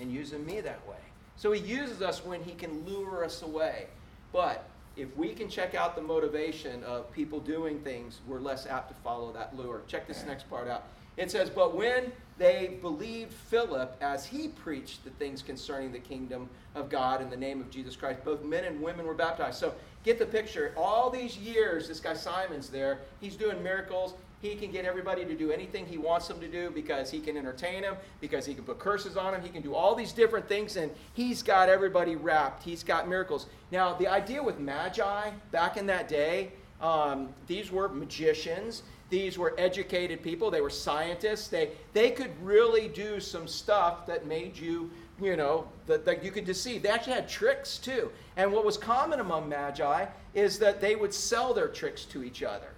[0.00, 0.96] and using me that way.
[1.36, 3.86] So He uses us when He can lure us away.
[4.32, 4.64] But
[4.96, 8.94] if we can check out the motivation of people doing things, we're less apt to
[9.02, 9.82] follow that lure.
[9.86, 10.84] Check this next part out.
[11.16, 16.48] It says, But when they believed Philip as he preached the things concerning the kingdom
[16.74, 19.58] of God in the name of Jesus Christ, both men and women were baptized.
[19.58, 19.74] So
[20.04, 20.72] get the picture.
[20.76, 23.00] All these years, this guy Simon's there.
[23.20, 24.14] He's doing miracles.
[24.42, 27.36] He can get everybody to do anything he wants them to do because he can
[27.36, 29.40] entertain them, because he can put curses on them.
[29.40, 32.62] He can do all these different things, and he's got everybody wrapped.
[32.62, 33.46] He's got miracles.
[33.70, 39.54] Now, the idea with magi back in that day, um, these were magicians these were
[39.58, 44.90] educated people, they were scientists, they, they could really do some stuff that made you,
[45.20, 46.82] you know, that, that you could deceive.
[46.82, 48.10] They actually had tricks too.
[48.38, 52.42] And what was common among magi is that they would sell their tricks to each
[52.42, 52.71] other.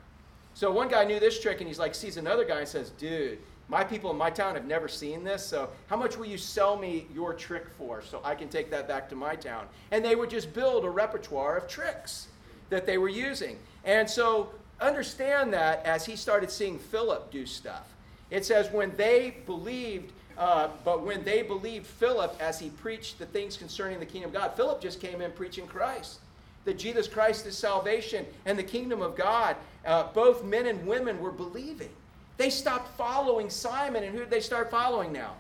[0.54, 3.38] So one guy knew this trick and he's like, sees another guy and says, dude,
[3.68, 6.76] my people in my town have never seen this, so how much will you sell
[6.76, 9.66] me your trick for so I can take that back to my town?
[9.90, 12.28] And they would just build a repertoire of tricks
[12.70, 13.58] that they were using.
[13.84, 17.94] And so understand that as he started seeing Philip do stuff.
[18.30, 23.26] It says, when they believed, uh, but when they believed Philip as he preached the
[23.26, 26.18] things concerning the kingdom of God, Philip just came in preaching Christ.
[26.64, 29.56] That Jesus Christ is salvation and the kingdom of God.
[29.84, 31.90] Uh, both men and women were believing.
[32.36, 35.34] They stopped following Simon, and who did they start following now?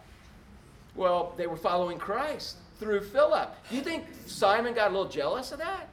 [0.94, 3.54] Well, they were following Christ through Philip.
[3.68, 5.88] Do you think Simon got a little jealous of that?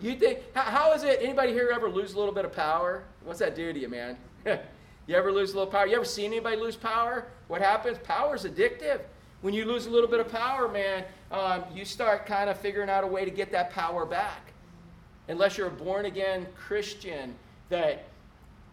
[0.00, 3.04] You think, how, how is it, anybody here ever lose a little bit of power?
[3.24, 4.16] What's that do to you, man?
[4.44, 5.86] you ever lose a little power?
[5.86, 7.26] You ever seen anybody lose power?
[7.46, 7.98] What happens?
[7.98, 9.00] Power is addictive.
[9.42, 12.90] When you lose a little bit of power, man, um, you start kind of figuring
[12.90, 14.52] out a way to get that power back.
[15.28, 17.34] Unless you're a born again Christian
[17.72, 18.04] that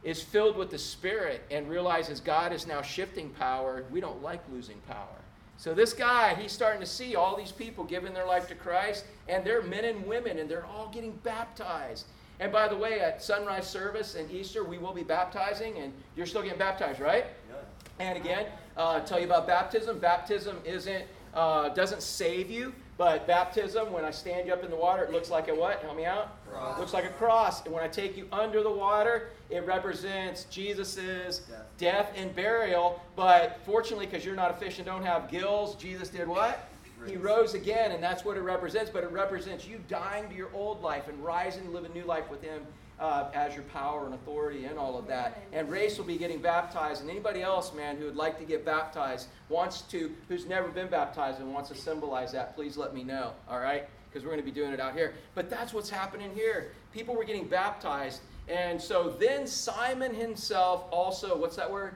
[0.03, 4.41] is filled with the Spirit and realizes God is now shifting power, we don't like
[4.51, 5.17] losing power.
[5.55, 9.05] So this guy, he's starting to see all these people giving their life to Christ,
[9.29, 12.07] and they're men and women, and they're all getting baptized.
[12.41, 16.25] And by the way, at sunrise service and Easter, we will be baptizing, and you're
[16.25, 17.25] still getting baptized, right?
[17.49, 18.05] Yeah.
[18.05, 19.99] And again, uh, tell you about baptism.
[19.99, 24.75] Baptism isn't uh, doesn't save you, but baptism, when I stand you up in the
[24.75, 25.81] water, it looks like a what?
[25.81, 26.45] Help me out.
[26.45, 26.77] Cross.
[26.77, 27.63] It looks like a cross.
[27.63, 31.65] And when I take you under the water, it represents Jesus' death.
[31.77, 33.01] death and burial.
[33.15, 36.67] But fortunately, because you're not a fish and don't have gills, Jesus did what?
[37.07, 38.91] He rose again, and that's what it represents.
[38.91, 42.03] But it represents you dying to your old life and rising to live a new
[42.03, 42.63] life with Him
[42.99, 45.41] uh, as your power and authority and all of that.
[45.53, 48.65] And Race will be getting baptized, and anybody else, man, who would like to get
[48.65, 53.03] baptized, wants to, who's never been baptized and wants to symbolize that, please let me
[53.03, 53.87] know, all right?
[54.09, 55.13] Because we're going to be doing it out here.
[55.35, 56.71] But that's what's happening here.
[56.93, 58.21] People were getting baptized.
[58.47, 61.95] And so then Simon himself also, what's that word?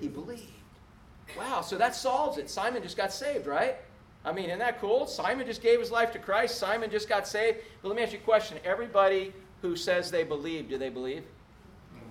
[0.00, 0.50] He believed.
[1.36, 2.48] Wow, so that solves it.
[2.48, 3.76] Simon just got saved, right?
[4.24, 5.06] I mean, isn't that cool?
[5.06, 6.56] Simon just gave his life to Christ.
[6.58, 7.58] Simon just got saved.
[7.82, 8.58] But let me ask you a question.
[8.64, 11.24] Everybody who says they believe, do they believe?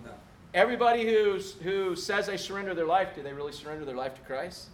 [0.04, 0.12] No.
[0.54, 4.22] Everybody who's, who says they surrender their life, do they really surrender their life to
[4.22, 4.68] Christ?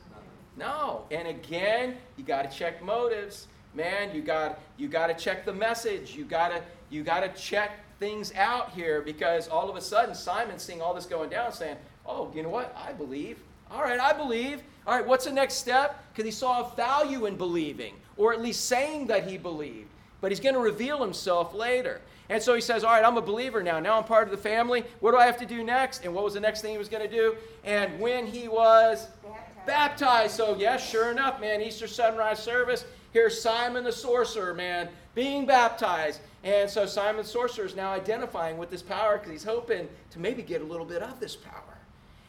[0.58, 0.66] No.
[0.66, 1.18] no.
[1.18, 3.48] And again, you got to check motives.
[3.76, 6.16] Man, you got you got to check the message.
[6.16, 10.14] You got to you got to check things out here because all of a sudden
[10.14, 12.76] Simon's seeing all this going down, saying, "Oh, you know what?
[12.78, 13.40] I believe.
[13.72, 14.62] All right, I believe.
[14.86, 16.04] All right, what's the next step?
[16.12, 19.90] Because he saw a value in believing, or at least saying that he believed.
[20.22, 22.00] But he's going to reveal himself later.
[22.30, 23.80] And so he says, All right, I'm a believer now.
[23.80, 24.84] Now I'm part of the family.
[25.00, 26.06] What do I have to do next?
[26.06, 27.36] And what was the next thing he was going to do?
[27.64, 29.66] And when he was baptized.
[29.66, 30.36] baptized.
[30.36, 32.86] So, yes, sure enough, man, Easter sunrise service.
[33.12, 36.20] Here's Simon the sorcerer, man, being baptized.
[36.44, 40.20] And so Simon the sorcerer is now identifying with this power because he's hoping to
[40.20, 41.78] maybe get a little bit of this power.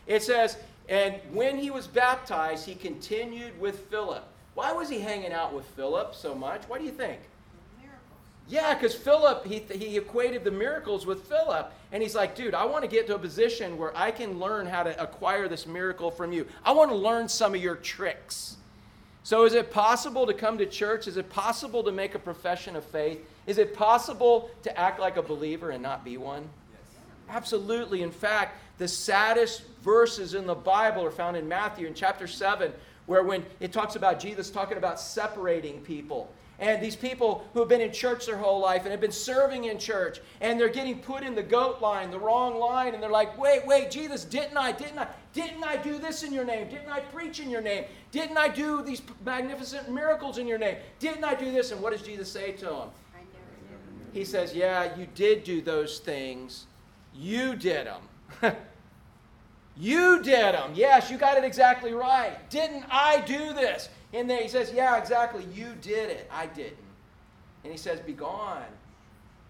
[0.06, 4.24] It says, And when he was baptized, he continued with Philip.
[4.54, 6.62] Why was he hanging out with Philip so much?
[6.64, 7.20] What do you think?
[8.48, 11.72] Yeah, because Philip, he, he equated the miracles with Philip.
[11.92, 14.66] And he's like, dude, I want to get to a position where I can learn
[14.66, 16.46] how to acquire this miracle from you.
[16.64, 18.56] I want to learn some of your tricks.
[19.22, 21.08] So, is it possible to come to church?
[21.08, 23.26] Is it possible to make a profession of faith?
[23.46, 26.42] Is it possible to act like a believer and not be one?
[26.42, 27.00] Yes.
[27.30, 28.02] Absolutely.
[28.02, 32.70] In fact, the saddest verses in the Bible are found in Matthew in chapter 7,
[33.06, 36.30] where when it talks about Jesus talking about separating people.
[36.64, 39.64] And these people who have been in church their whole life and have been serving
[39.64, 43.10] in church, and they're getting put in the goat line, the wrong line, and they're
[43.10, 46.70] like, wait, wait, Jesus, didn't I, didn't I, didn't I do this in your name?
[46.70, 47.84] Didn't I preach in your name?
[48.12, 50.76] Didn't I do these magnificent miracles in your name?
[51.00, 51.70] Didn't I do this?
[51.70, 52.88] And what does Jesus say to them?
[54.14, 56.64] He says, yeah, you did do those things.
[57.14, 58.56] You did them.
[59.76, 60.72] you did them.
[60.74, 62.48] Yes, you got it exactly right.
[62.48, 63.90] Didn't I do this?
[64.14, 65.44] And then he says, Yeah, exactly.
[65.52, 66.30] You did it.
[66.32, 66.76] I didn't.
[67.64, 68.62] And he says, Be gone.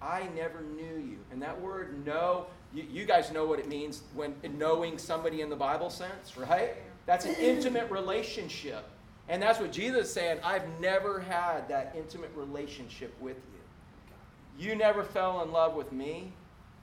[0.00, 1.18] I never knew you.
[1.30, 5.48] And that word know, you, you guys know what it means when knowing somebody in
[5.48, 6.74] the Bible sense, right?
[7.06, 8.84] That's an intimate relationship.
[9.28, 10.40] And that's what Jesus is saying.
[10.42, 14.68] I've never had that intimate relationship with you.
[14.68, 16.32] You never fell in love with me.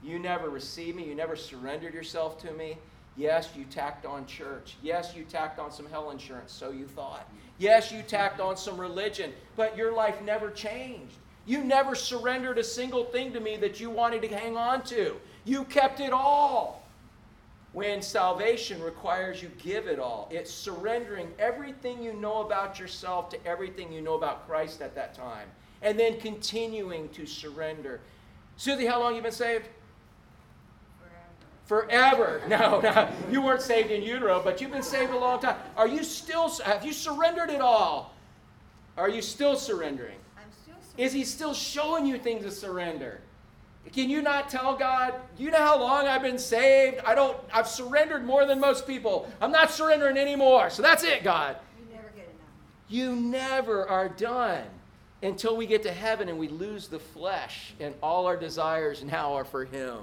[0.03, 1.07] You never received me.
[1.07, 2.77] You never surrendered yourself to me.
[3.21, 4.77] Yes, you tacked on church.
[4.81, 7.29] Yes, you tacked on some hell insurance, so you thought.
[7.60, 11.13] Yes, you tacked on some religion, but your life never changed.
[11.45, 15.17] You never surrendered a single thing to me that you wanted to hang on to.
[15.45, 16.81] You kept it all.
[17.73, 23.47] When salvation requires you give it all, it's surrendering everything you know about yourself to
[23.47, 25.47] everything you know about Christ at that time,
[25.84, 27.99] and then continuing to surrender.
[28.57, 29.67] Susie, how long you been saved?
[31.71, 32.41] Forever.
[32.49, 35.55] No, no, you weren't saved in utero, but you've been saved a long time.
[35.77, 38.13] Are you still, have you surrendered it all?
[38.97, 40.17] Are you still surrendering?
[40.36, 41.05] I'm still surrendering.
[41.05, 43.21] Is He still showing you things to surrender?
[43.93, 46.99] Can you not tell God, you know how long I've been saved?
[47.05, 49.31] I don't, I've surrendered more than most people.
[49.39, 50.69] I'm not surrendering anymore.
[50.69, 51.55] So that's it, God.
[51.79, 52.89] You never get enough.
[52.89, 54.65] You never are done
[55.23, 59.34] until we get to heaven and we lose the flesh and all our desires now
[59.34, 59.99] are for Him.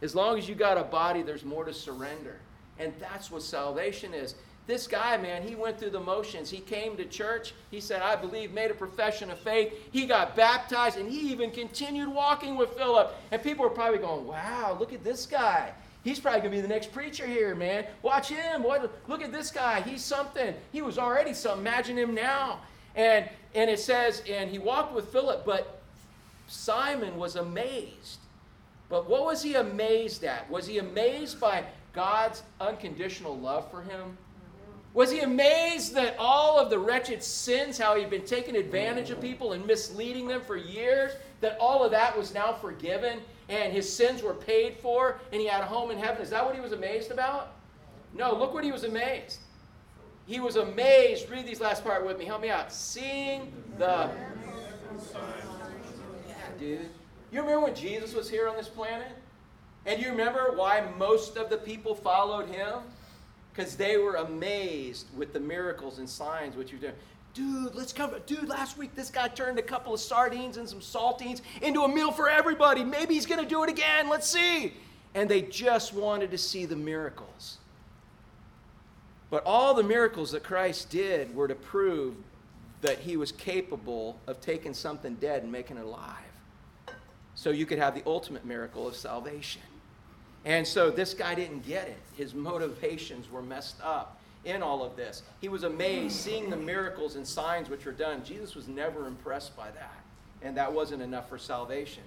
[0.00, 2.38] As long as you got a body, there's more to surrender.
[2.78, 4.34] And that's what salvation is.
[4.66, 6.50] This guy, man, he went through the motions.
[6.50, 7.54] He came to church.
[7.70, 9.72] He said, I believe, made a profession of faith.
[9.90, 13.14] He got baptized, and he even continued walking with Philip.
[13.32, 15.72] And people were probably going, wow, look at this guy.
[16.04, 17.86] He's probably going to be the next preacher here, man.
[18.02, 18.62] Watch him.
[18.62, 19.80] What, look at this guy.
[19.80, 20.54] He's something.
[20.70, 21.60] He was already something.
[21.66, 22.60] Imagine him now.
[22.94, 25.80] And, and it says, and he walked with Philip, but
[26.46, 28.17] Simon was amazed
[28.88, 30.48] But what was he amazed at?
[30.50, 34.16] Was he amazed by God's unconditional love for him?
[34.94, 39.20] Was he amazed that all of the wretched sins, how he'd been taking advantage of
[39.20, 43.90] people and misleading them for years, that all of that was now forgiven and his
[43.90, 46.22] sins were paid for and he had a home in heaven?
[46.22, 47.52] Is that what he was amazed about?
[48.14, 49.38] No, look what he was amazed.
[50.26, 51.30] He was amazed.
[51.30, 52.24] Read these last part with me.
[52.24, 52.72] Help me out.
[52.72, 54.10] Seeing the.
[56.26, 56.88] Yeah, dude.
[57.30, 59.08] You remember when Jesus was here on this planet?
[59.86, 62.80] And you remember why most of the people followed him?
[63.52, 66.94] Because they were amazed with the miracles and signs which you're doing.
[67.34, 68.12] Dude, let's come.
[68.26, 71.88] Dude, last week this guy turned a couple of sardines and some saltines into a
[71.88, 72.84] meal for everybody.
[72.84, 74.08] Maybe he's going to do it again.
[74.08, 74.72] Let's see.
[75.14, 77.58] And they just wanted to see the miracles.
[79.30, 82.14] But all the miracles that Christ did were to prove
[82.80, 86.27] that he was capable of taking something dead and making it alive.
[87.38, 89.62] So you could have the ultimate miracle of salvation.
[90.44, 92.00] And so this guy didn't get it.
[92.16, 95.22] His motivations were messed up in all of this.
[95.40, 98.24] He was amazed seeing the miracles and signs which were done.
[98.24, 100.00] Jesus was never impressed by that.
[100.42, 102.02] And that wasn't enough for salvation.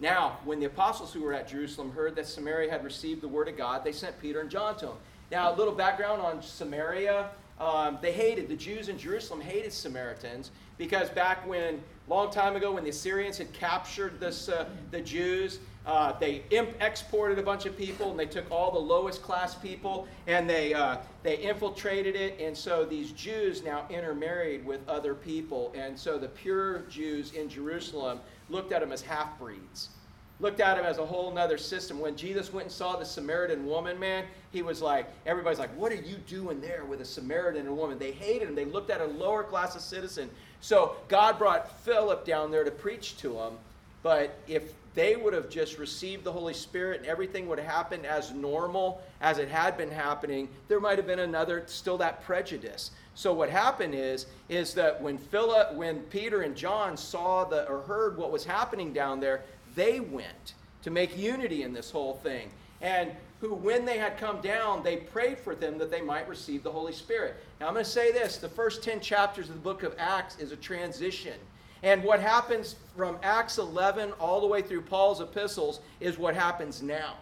[0.00, 3.46] Now, when the apostles who were at Jerusalem heard that Samaria had received the word
[3.46, 4.96] of God, they sent Peter and John to him.
[5.30, 7.30] Now, a little background on Samaria.
[7.60, 12.72] Um, they hated, the Jews in Jerusalem hated Samaritans because back when, long time ago,
[12.72, 17.66] when the Assyrians had captured this, uh, the Jews, uh, they imp- exported a bunch
[17.66, 22.16] of people and they took all the lowest class people and they, uh, they infiltrated
[22.16, 22.38] it.
[22.40, 25.72] And so these Jews now intermarried with other people.
[25.76, 29.90] And so the pure Jews in Jerusalem looked at them as half breeds
[30.40, 32.00] looked at them as a whole nother system.
[32.00, 35.92] When Jesus went and saw the Samaritan woman, man, he was like, everybody's like, what
[35.92, 37.98] are you doing there with a Samaritan woman?
[37.98, 38.54] They hated him.
[38.54, 40.30] They looked at a lower class of citizen.
[40.60, 43.54] So God brought Philip down there to preach to them.
[44.02, 48.06] But if they would have just received the Holy Spirit and everything would have happened
[48.06, 52.90] as normal as it had been happening, there might have been another, still that prejudice.
[53.14, 57.82] So what happened is, is that when Philip, when Peter and John saw the or
[57.82, 59.42] heard what was happening down there,
[59.74, 62.50] they went to make unity in this whole thing.
[62.80, 66.62] And who, when they had come down, they prayed for them that they might receive
[66.62, 67.36] the Holy Spirit.
[67.58, 70.38] Now, I'm going to say this the first 10 chapters of the book of Acts
[70.38, 71.38] is a transition.
[71.82, 76.82] And what happens from Acts 11 all the way through Paul's epistles is what happens
[76.82, 77.14] now.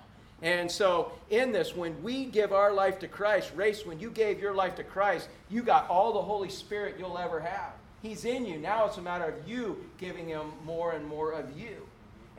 [0.42, 4.40] And so, in this, when we give our life to Christ, race, when you gave
[4.40, 7.72] your life to Christ, you got all the Holy Spirit you'll ever have.
[8.02, 8.58] He's in you.
[8.58, 11.87] Now it's a matter of you giving Him more and more of you.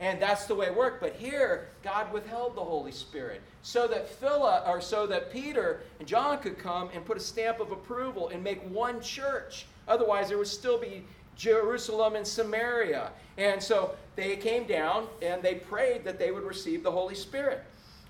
[0.00, 1.00] And that's the way it worked.
[1.00, 6.08] But here, God withheld the Holy Spirit so that Philip, or so that Peter and
[6.08, 9.66] John could come and put a stamp of approval and make one church.
[9.86, 11.04] Otherwise, there would still be
[11.36, 13.10] Jerusalem and Samaria.
[13.36, 17.62] And so they came down and they prayed that they would receive the Holy Spirit.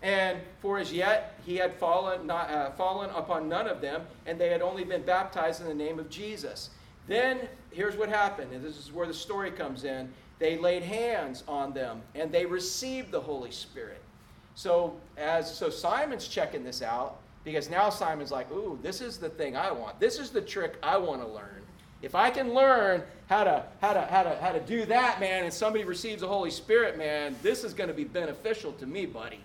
[0.02, 4.40] And for as yet he had fallen, not, uh, fallen upon none of them, and
[4.40, 6.70] they had only been baptized in the name of Jesus.
[7.06, 11.44] Then here's what happened, and this is where the story comes in they laid hands
[11.46, 14.00] on them and they received the Holy Spirit.
[14.56, 19.28] So as so Simon's checking this out because now Simon's like, "Ooh, this is the
[19.28, 20.00] thing I want.
[20.00, 21.62] This is the trick I want to learn.
[22.02, 25.44] If I can learn how to how to how to how to do that, man,
[25.44, 29.06] and somebody receives the Holy Spirit, man, this is going to be beneficial to me,
[29.06, 29.40] buddy."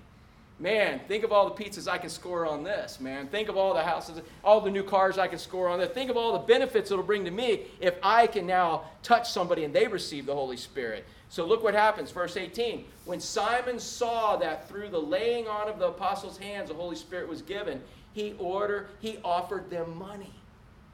[0.57, 3.27] Man, think of all the pizzas I can score on this, man.
[3.27, 5.89] Think of all the houses, all the new cars I can score on this.
[5.89, 9.65] Think of all the benefits it'll bring to me if I can now touch somebody
[9.65, 11.05] and they receive the Holy Spirit.
[11.27, 12.85] So look what happens, verse 18.
[13.03, 17.27] When Simon saw that through the laying on of the apostles' hands the Holy Spirit
[17.27, 17.81] was given,
[18.13, 20.33] he ordered, he offered them money.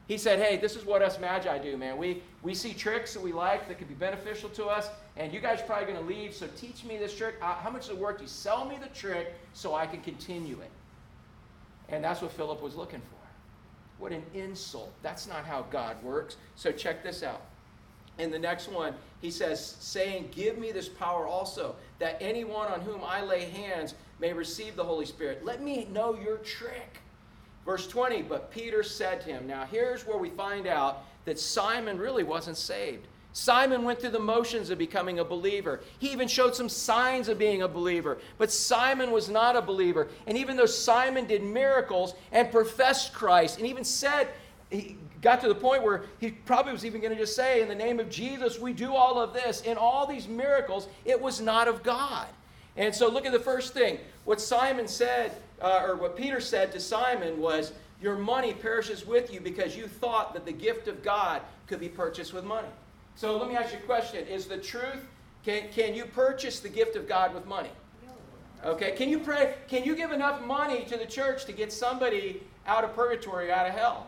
[0.07, 1.97] He said, Hey, this is what us magi do, man.
[1.97, 5.39] We, we see tricks that we like that could be beneficial to us, and you
[5.39, 7.35] guys are probably going to leave, so teach me this trick.
[7.41, 8.21] Uh, how much is it worth?
[8.21, 10.71] You sell me the trick so I can continue it.
[11.89, 13.17] And that's what Philip was looking for.
[13.99, 14.91] What an insult.
[15.03, 16.37] That's not how God works.
[16.55, 17.41] So check this out.
[18.17, 22.81] In the next one, he says, saying, Give me this power also, that anyone on
[22.81, 25.45] whom I lay hands may receive the Holy Spirit.
[25.45, 26.99] Let me know your trick.
[27.65, 31.97] Verse 20, but Peter said to him, Now here's where we find out that Simon
[31.97, 33.07] really wasn't saved.
[33.33, 35.79] Simon went through the motions of becoming a believer.
[35.99, 38.17] He even showed some signs of being a believer.
[38.37, 40.09] But Simon was not a believer.
[40.27, 44.27] And even though Simon did miracles and professed Christ and even said,
[44.69, 47.69] he got to the point where he probably was even going to just say, In
[47.69, 49.61] the name of Jesus, we do all of this.
[49.61, 52.27] In all these miracles, it was not of God.
[52.75, 53.97] And so look at the first thing.
[54.25, 55.31] What Simon said
[55.61, 59.87] uh, or what Peter said to Simon was, Your money perishes with you because you
[59.87, 62.67] thought that the gift of God could be purchased with money.
[63.15, 65.07] So let me ask you a question Is the truth,
[65.43, 67.71] can, can you purchase the gift of God with money?
[68.63, 69.55] Okay, can you pray?
[69.67, 73.65] Can you give enough money to the church to get somebody out of purgatory, out
[73.65, 74.07] of hell?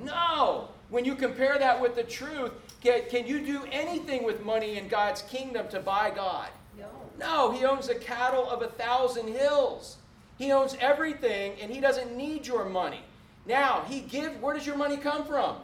[0.00, 0.12] No.
[0.12, 0.68] no.
[0.88, 4.88] When you compare that with the truth, can, can you do anything with money in
[4.88, 6.48] God's kingdom to buy God?
[6.76, 6.86] No.
[7.18, 9.98] No, he owns the cattle of a thousand hills.
[10.38, 13.00] He owns everything and he doesn't need your money.
[13.46, 15.56] Now, he give where does your money come from?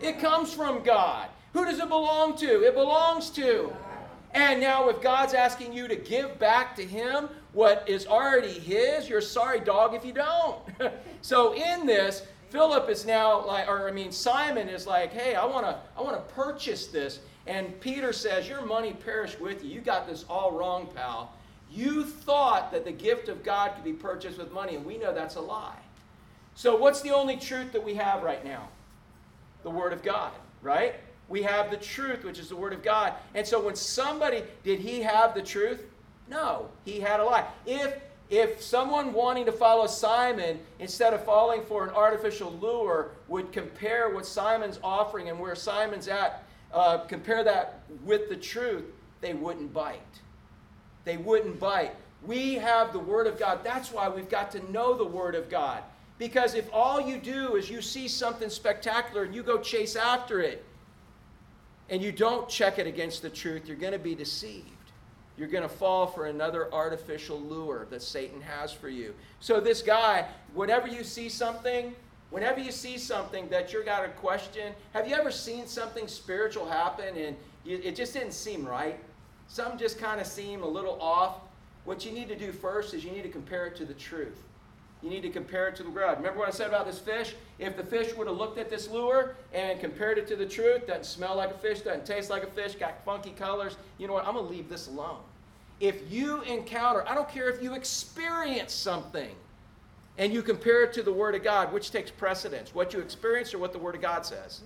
[0.00, 1.28] It comes from God.
[1.52, 2.64] Who does it belong to?
[2.64, 3.72] It belongs to.
[4.32, 9.08] And now if God's asking you to give back to him what is already his,
[9.08, 10.58] you're sorry dog if you don't.
[11.22, 15.44] so in this, Philip is now like or I mean Simon is like, "Hey, I
[15.44, 19.70] want to I want to purchase this." And Peter says, "Your money perished with you.
[19.70, 21.32] You got this all wrong, pal.
[21.74, 25.12] You thought that the gift of God could be purchased with money, and we know
[25.12, 25.80] that's a lie."
[26.54, 28.68] So, what's the only truth that we have right now?
[29.64, 30.94] The Word of God, right?
[31.28, 33.14] We have the truth, which is the Word of God.
[33.34, 35.82] And so, when somebody, did he have the truth?
[36.28, 37.46] No, he had a lie.
[37.66, 37.94] If
[38.30, 44.10] if someone wanting to follow Simon instead of falling for an artificial lure would compare
[44.10, 48.84] what Simon's offering and where Simon's at, uh, compare that with the truth,
[49.20, 50.00] they wouldn't bite.
[51.04, 51.94] They wouldn't bite.
[52.26, 53.60] We have the Word of God.
[53.62, 55.82] That's why we've got to know the Word of God.
[56.18, 60.40] Because if all you do is you see something spectacular and you go chase after
[60.40, 60.64] it,
[61.90, 64.68] and you don't check it against the truth, you're going to be deceived.
[65.36, 69.14] You're going to fall for another artificial lure that Satan has for you.
[69.40, 71.94] So, this guy, whenever you see something,
[72.30, 76.68] whenever you see something that you're got a question, have you ever seen something spiritual
[76.68, 77.36] happen and
[77.66, 78.98] it just didn't seem right?
[79.48, 81.36] Some just kind of seem a little off.
[81.84, 84.38] What you need to do first is you need to compare it to the truth.
[85.02, 86.16] You need to compare it to the God.
[86.16, 87.34] Remember what I said about this fish?
[87.58, 90.86] If the fish would have looked at this lure and compared it to the truth,
[90.86, 94.14] doesn't smell like a fish, doesn't taste like a fish, got funky colors, you know
[94.14, 94.26] what?
[94.26, 95.18] I'm going to leave this alone.
[95.78, 99.34] If you encounter, I don't care if you experience something
[100.16, 102.74] and you compare it to the Word of God, which takes precedence?
[102.74, 104.62] What you experience or what the Word of God says?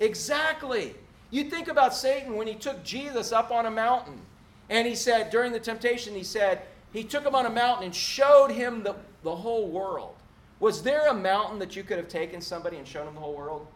[0.00, 0.94] Exactly.
[1.32, 4.20] You think about Satan when he took Jesus up on a mountain
[4.68, 6.60] and he said, during the temptation, he said,
[6.92, 10.14] he took him on a mountain and showed him the, the whole world.
[10.60, 13.34] Was there a mountain that you could have taken somebody and shown them the whole
[13.34, 13.66] world?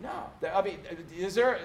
[0.00, 0.30] No.
[0.50, 0.78] I mean,
[1.14, 1.58] is there,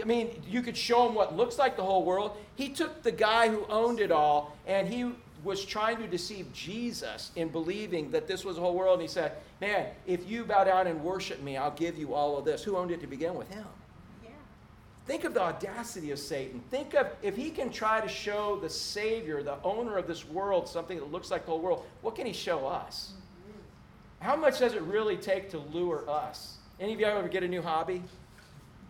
[0.00, 2.34] I mean, you could show them what looks like the whole world.
[2.54, 5.12] He took the guy who owned it all and he
[5.44, 8.94] was trying to deceive Jesus in believing that this was the whole world.
[8.94, 12.38] And he said, Man, if you bow down and worship me, I'll give you all
[12.38, 12.64] of this.
[12.64, 13.52] Who owned it to begin with?
[13.52, 13.66] Him.
[15.06, 16.62] Think of the audacity of Satan.
[16.70, 20.68] Think of if he can try to show the Savior, the owner of this world,
[20.68, 23.12] something that looks like the whole world, what can he show us?
[24.20, 26.58] How much does it really take to lure us?
[26.78, 28.02] Any of you ever get a new hobby?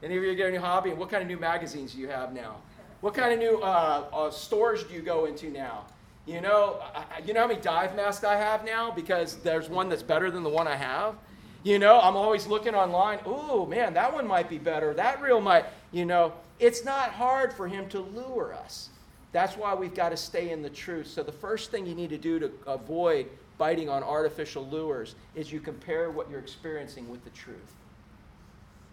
[0.02, 0.90] Any of you get a new hobby?
[0.90, 2.56] And what kind of new magazines do you have now?
[3.00, 5.86] What kind of new uh, uh, stores do you go into now?
[6.26, 9.88] You know, I, you know how many dive masks I have now because there's one
[9.88, 11.16] that's better than the one I have.
[11.62, 13.20] You know, I'm always looking online.
[13.24, 14.94] Oh man, that one might be better.
[14.94, 15.64] That reel might.
[15.92, 18.88] You know, it's not hard for him to lure us.
[19.32, 21.06] That's why we've got to stay in the truth.
[21.06, 25.50] So, the first thing you need to do to avoid biting on artificial lures is
[25.50, 27.74] you compare what you're experiencing with the truth.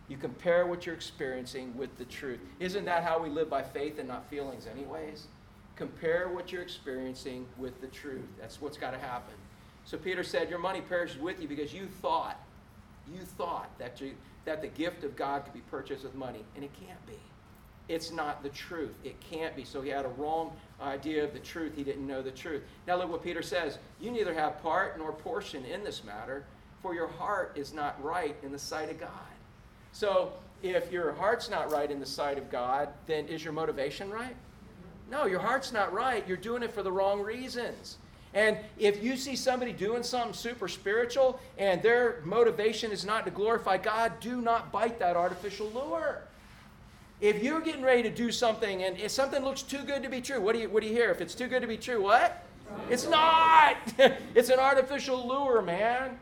[0.08, 2.40] You compare what you're experiencing with the truth.
[2.60, 5.28] Isn't that how we live by faith and not feelings, anyways?
[5.76, 8.26] Compare what you're experiencing with the truth.
[8.40, 9.36] That's what's got to happen.
[9.86, 12.40] So, Peter said, Your money perishes with you because you thought,
[13.14, 14.14] you thought that you
[14.46, 17.20] that the gift of God could be purchased with money, and it can't be.
[17.88, 18.94] It's not the truth.
[19.04, 19.64] It can't be.
[19.64, 20.52] So he had a wrong
[20.82, 21.74] idea of the truth.
[21.76, 22.64] He didn't know the truth.
[22.88, 23.80] Now look what Peter says.
[24.00, 26.46] You neither have part nor portion in this matter,
[26.82, 29.10] for your heart is not right in the sight of God.
[29.92, 34.10] So if your heart's not right in the sight of God, then is your motivation
[34.10, 34.36] right?
[35.10, 36.28] No, your heart's not right.
[36.28, 37.98] You're doing it for the wrong reasons.
[38.34, 43.32] And if you see somebody doing something super spiritual and their motivation is not to
[43.32, 46.22] glorify God, do not bite that artificial lure.
[47.22, 50.22] If you're getting ready to do something and if something looks too good to be
[50.22, 51.10] true, what do you, what do you hear?
[51.10, 52.46] If it's too good to be true, what?
[52.90, 53.78] It's not.
[54.36, 56.18] it's an artificial lure, man.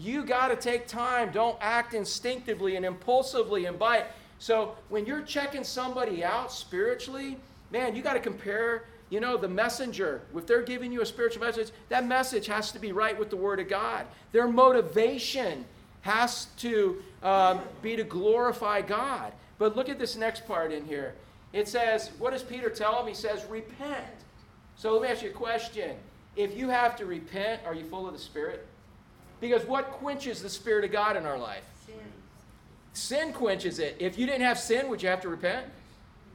[0.00, 1.30] You got to take time.
[1.30, 4.06] Don't act instinctively and impulsively and bite.
[4.38, 7.36] So when you're checking somebody out spiritually,
[7.70, 11.44] man, you got to compare you know, the messenger, if they're giving you a spiritual
[11.44, 14.06] message, that message has to be right with the Word of God.
[14.32, 15.64] Their motivation
[16.02, 19.32] has to um, be to glorify God.
[19.58, 21.14] But look at this next part in here.
[21.52, 23.06] It says, what does Peter tell him?
[23.06, 24.04] He says, repent.
[24.76, 25.96] So let me ask you a question.
[26.34, 28.66] If you have to repent, are you full of the Spirit?
[29.40, 31.64] Because what quenches the Spirit of God in our life?
[31.86, 31.94] Sin.
[32.92, 33.96] Sin quenches it.
[33.98, 35.66] If you didn't have sin, would you have to repent?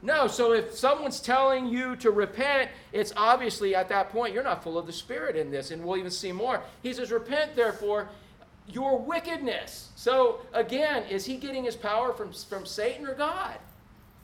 [0.02, 4.62] No, so if someone's telling you to repent, it's obviously at that point you're not
[4.62, 6.62] full of the Spirit in this, and we'll even see more.
[6.82, 8.08] He says, Repent, therefore,
[8.66, 9.90] your wickedness.
[9.94, 13.58] So again, is he getting his power from, from Satan or God?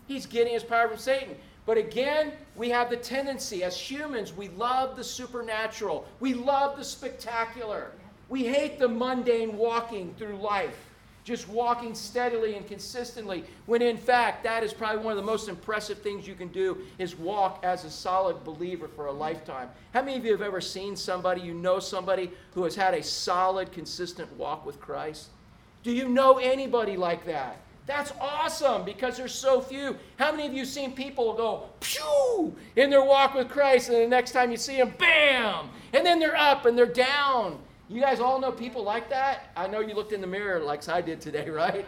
[0.08, 1.36] He's getting his power from Satan.
[1.64, 6.84] But again, we have the tendency as humans, we love the supernatural, we love the
[6.84, 7.92] spectacular.
[8.30, 10.76] We hate the mundane walking through life,
[11.24, 15.48] just walking steadily and consistently, when in fact, that is probably one of the most
[15.48, 19.68] impressive things you can do is walk as a solid believer for a lifetime.
[19.92, 23.02] How many of you have ever seen somebody, you know somebody who has had a
[23.02, 25.28] solid, consistent walk with Christ?
[25.82, 27.58] Do you know anybody like that?
[27.86, 29.96] That's awesome because there's so few.
[30.18, 34.06] How many of you seen people go pew in their walk with Christ, and the
[34.06, 37.58] next time you see them, bam, and then they're up and they're down?
[37.88, 39.50] You guys all know people like that?
[39.56, 41.86] I know you looked in the mirror like I did today, right?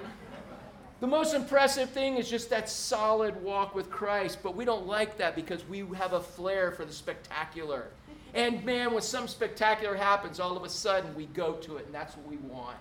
[1.01, 5.16] The most impressive thing is just that solid walk with Christ, but we don't like
[5.18, 7.88] that because we have a flair for the spectacular.
[8.34, 11.94] And man, when some spectacular happens, all of a sudden we go to it, and
[11.94, 12.76] that's what we want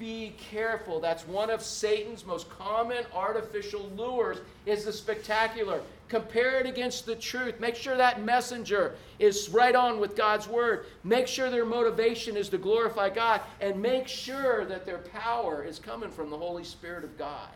[0.00, 0.98] be careful.
[0.98, 5.82] That's one of Satan's most common artificial lures is the spectacular.
[6.08, 7.60] Compare it against the truth.
[7.60, 10.86] Make sure that messenger is right on with God's word.
[11.04, 15.78] Make sure their motivation is to glorify God and make sure that their power is
[15.78, 17.50] coming from the Holy Spirit of God.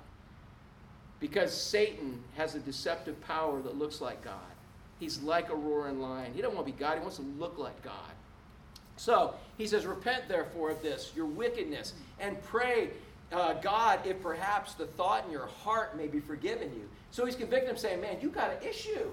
[1.18, 4.34] Because Satan has a deceptive power that looks like God.
[5.00, 6.32] He's like a roaring lion.
[6.34, 8.12] He doesn't want to be God, he wants to look like God.
[8.96, 12.90] So he says, Repent therefore of this, your wickedness, and pray,
[13.32, 16.88] uh, God, if perhaps the thought in your heart may be forgiven you.
[17.10, 19.10] So he's convicting him, saying, Man, you got an issue.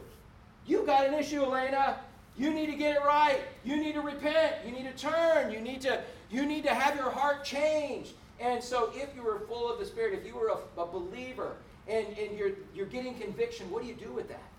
[0.65, 1.97] You got an issue, Elena.
[2.37, 3.41] You need to get it right.
[3.63, 4.55] You need to repent.
[4.65, 5.51] You need to turn.
[5.51, 8.13] You need to, you need to have your heart changed.
[8.39, 11.57] And so if you were full of the Spirit, if you were a, a believer
[11.87, 14.49] and, and you're, you're getting conviction, what do you do with that?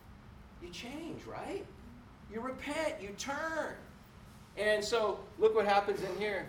[0.63, 1.65] You change, right?
[2.33, 3.75] You repent, you turn.
[4.57, 6.47] And so look what happens in here.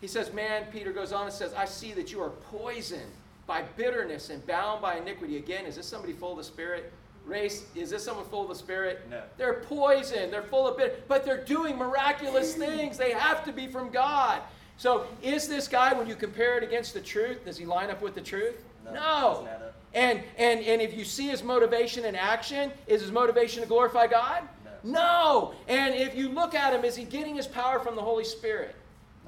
[0.00, 3.12] He says, Man, Peter goes on and says, I see that you are poisoned
[3.46, 5.36] by bitterness and bound by iniquity.
[5.36, 6.92] Again, is this somebody full of the Spirit?
[7.24, 9.06] Race, is this someone full of the Spirit?
[9.08, 9.22] No.
[9.36, 10.32] They're poisoned.
[10.32, 12.96] They're full of bitter, but they're doing miraculous things.
[12.96, 14.42] They have to be from God.
[14.76, 18.02] So, is this guy, when you compare it against the truth, does he line up
[18.02, 18.64] with the truth?
[18.84, 18.92] No.
[18.92, 19.48] no.
[19.94, 24.06] And, and, and if you see his motivation in action, is his motivation to glorify
[24.06, 24.42] God?
[24.84, 25.54] No.
[25.68, 28.74] And if you look at him, is he getting his power from the Holy Spirit?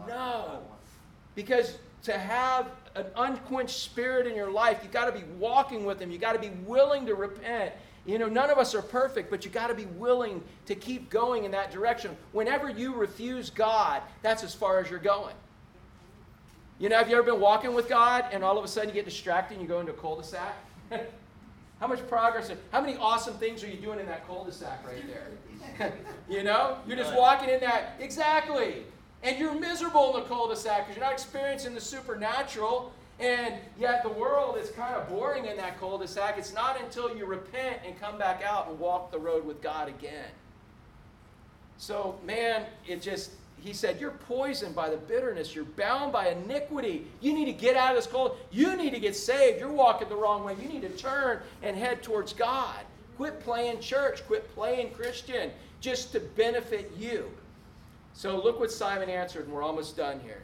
[0.06, 0.60] No.
[1.34, 6.00] Because to have an unquenched spirit in your life, you've got to be walking with
[6.00, 6.10] him.
[6.10, 7.72] You've got to be willing to repent.
[8.06, 11.08] You know, none of us are perfect, but you got to be willing to keep
[11.08, 12.16] going in that direction.
[12.32, 15.34] Whenever you refuse God, that's as far as you're going.
[16.78, 18.94] You know, have you ever been walking with God and all of a sudden you
[18.94, 20.54] get distracted and you go into a cul-de-sac?
[21.80, 25.92] How much progress, how many awesome things are you doing in that cul-de-sac right there?
[26.28, 26.78] you know?
[26.86, 28.84] You're just walking in that, exactly.
[29.22, 32.92] And you're miserable in the cul-de-sac because you're not experiencing the supernatural.
[33.20, 36.36] And yet the world is kind of boring in that cul-de-sac.
[36.36, 39.88] It's not until you repent and come back out and walk the road with God
[39.88, 40.28] again.
[41.78, 43.32] So, man, it just,
[43.64, 45.54] he said, You're poisoned by the bitterness.
[45.54, 47.06] You're bound by iniquity.
[47.22, 48.36] You need to get out of this cold.
[48.52, 49.58] You need to get saved.
[49.58, 50.54] You're walking the wrong way.
[50.60, 52.80] You need to turn and head towards God.
[53.16, 54.26] Quit playing church.
[54.26, 55.50] Quit playing Christian
[55.80, 57.30] just to benefit you.
[58.12, 60.42] So look what Simon answered, and we're almost done here.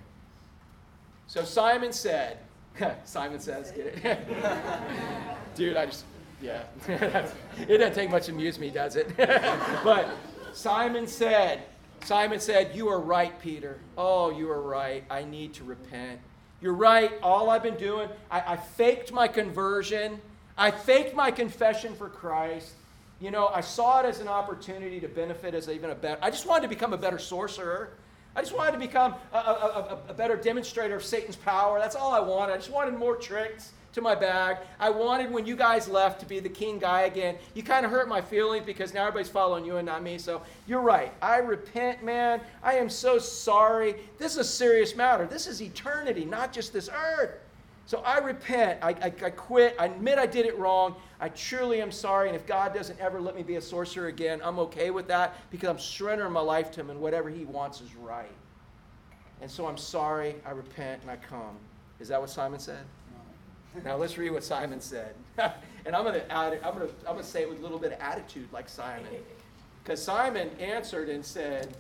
[1.27, 2.39] So Simon said,
[3.05, 4.19] Simon says, get it?
[5.55, 6.07] Dude, I just,
[6.41, 6.63] yeah.
[6.89, 9.15] it doesn't take much to amuse me, does it?
[9.17, 10.09] but
[10.55, 11.65] Simon said,
[12.05, 13.79] Simon said, You are right, Peter.
[13.97, 15.05] Oh, you are right.
[15.11, 16.21] I need to repent.
[16.61, 17.13] You're right.
[17.23, 20.21] All I've been doing, I, I faked my conversion,
[20.57, 22.73] I faked my confession for Christ.
[23.21, 26.19] You know, I saw it as an opportunity to benefit as even a better.
[26.23, 27.91] I just wanted to become a better sorcerer.
[28.35, 31.79] I just wanted to become a, a, a, a better demonstrator of Satan's power.
[31.79, 32.53] That's all I wanted.
[32.53, 34.59] I just wanted more tricks to my bag.
[34.79, 37.37] I wanted when you guys left to be the king guy again.
[37.55, 40.19] You kind of hurt my feelings because now everybody's following you and not me.
[40.19, 41.13] So you're right.
[41.21, 42.41] I repent, man.
[42.63, 43.97] I am so sorry.
[44.19, 45.27] This is a serious matter.
[45.27, 47.33] This is eternity, not just this earth.
[47.87, 48.79] So I repent.
[48.83, 49.75] I, I, I, quit.
[49.77, 50.95] I admit I did it wrong.
[51.19, 52.29] I truly am sorry.
[52.29, 55.35] And if God doesn't ever let me be a sorcerer again, I'm okay with that
[55.51, 58.31] because I'm surrendering my life to Him and whatever He wants is right.
[59.43, 60.37] And so I'm sorry.
[60.47, 61.57] I repent and I come.
[61.99, 62.85] Is that what Simon said?
[63.85, 65.15] Now let's read what Simon said.
[65.39, 67.63] and I'm going to add I'm going to I'm going to say it with a
[67.63, 69.13] little bit of attitude like Simon.
[69.85, 71.77] Cuz Simon answered and said,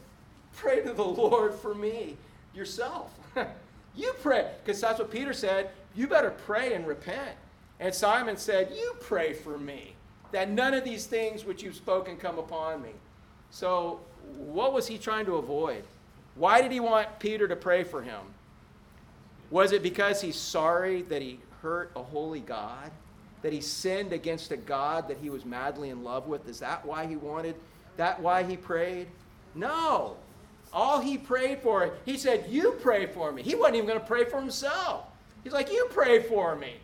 [0.54, 2.16] "Pray to the Lord for me
[2.54, 3.12] yourself."
[3.94, 5.70] you pray because that's what Peter said.
[5.94, 7.36] You better pray and repent.
[7.80, 9.94] And Simon said, You pray for me,
[10.32, 12.90] that none of these things which you've spoken come upon me.
[13.50, 14.00] So,
[14.36, 15.82] what was he trying to avoid?
[16.34, 18.20] Why did he want Peter to pray for him?
[19.50, 22.90] Was it because he's sorry that he hurt a holy God?
[23.42, 26.48] That he sinned against a God that he was madly in love with?
[26.48, 27.56] Is that why he wanted?
[27.96, 29.08] That why he prayed?
[29.54, 30.16] No.
[30.72, 33.42] All he prayed for, he said, You pray for me.
[33.42, 35.06] He wasn't even going to pray for himself.
[35.42, 36.74] He's like, You pray for me.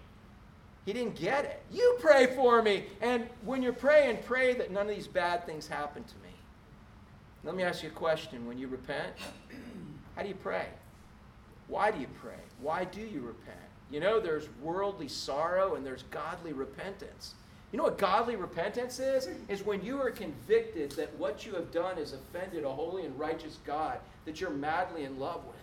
[0.87, 1.63] He didn't get it.
[1.73, 2.85] You pray for me.
[3.01, 6.35] And when you're praying, pray that none of these bad things happen to me.
[7.45, 8.47] Let me ask you a question.
[8.47, 9.13] When you repent,
[10.17, 10.67] how do you pray?
[11.69, 12.39] Why do you pray?
[12.61, 13.57] Why do you repent?
[13.91, 17.35] You know, there's worldly sorrow and there's godly repentance.
[17.73, 19.29] You know what godly repentance is?
[19.49, 23.19] Is when you are convicted that what you have done has offended a holy and
[23.19, 25.57] righteous God that you're madly in love with.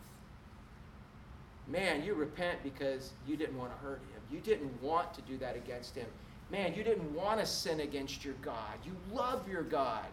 [1.67, 4.21] Man, you repent because you didn't want to hurt him.
[4.32, 6.07] You didn't want to do that against him.
[6.51, 8.78] Man, you didn't want to sin against your God.
[8.86, 10.05] You love your God.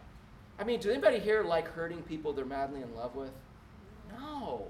[0.58, 3.32] I mean, does anybody here like hurting people they're madly in love with?
[4.18, 4.66] No.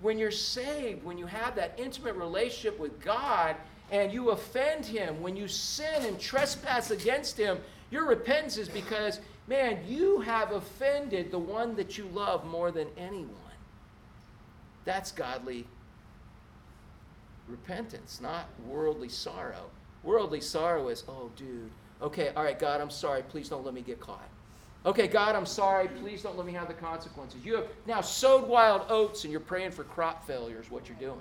[0.00, 3.56] When you're saved, when you have that intimate relationship with God
[3.90, 7.58] and you offend Him, when you sin and trespass against Him,
[7.90, 12.88] your repentance is because, man, you have offended the one that you love more than
[12.96, 13.30] anyone.
[14.84, 15.66] That's godly
[17.48, 19.70] repentance, not worldly sorrow.
[20.02, 21.70] Worldly sorrow is, oh, dude,
[22.02, 23.22] okay, all right, God, I'm sorry.
[23.22, 24.28] Please don't let me get caught.
[24.86, 25.88] Okay, God, I'm sorry.
[25.88, 27.44] Please don't let me have the consequences.
[27.44, 30.98] You have now sowed wild oats and you're praying for crop failure, is what you're
[30.98, 31.20] doing.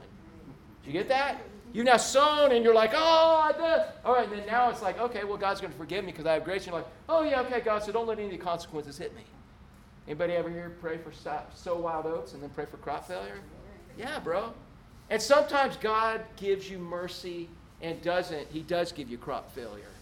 [0.83, 1.41] Did you get that?
[1.71, 3.89] You've now sown and you're like, oh.
[4.05, 6.25] All right, and then now it's like, okay, well, God's going to forgive me because
[6.25, 6.63] I have grace.
[6.63, 9.15] And you're like, oh, yeah, okay, God, so don't let any of the consequences hit
[9.15, 9.23] me.
[10.07, 13.39] Anybody ever here pray for sow wild oats and then pray for crop failure?
[13.97, 14.53] Yeah, bro.
[15.09, 17.49] And sometimes God gives you mercy
[17.81, 18.47] and doesn't.
[18.49, 19.92] He does give you crop failure.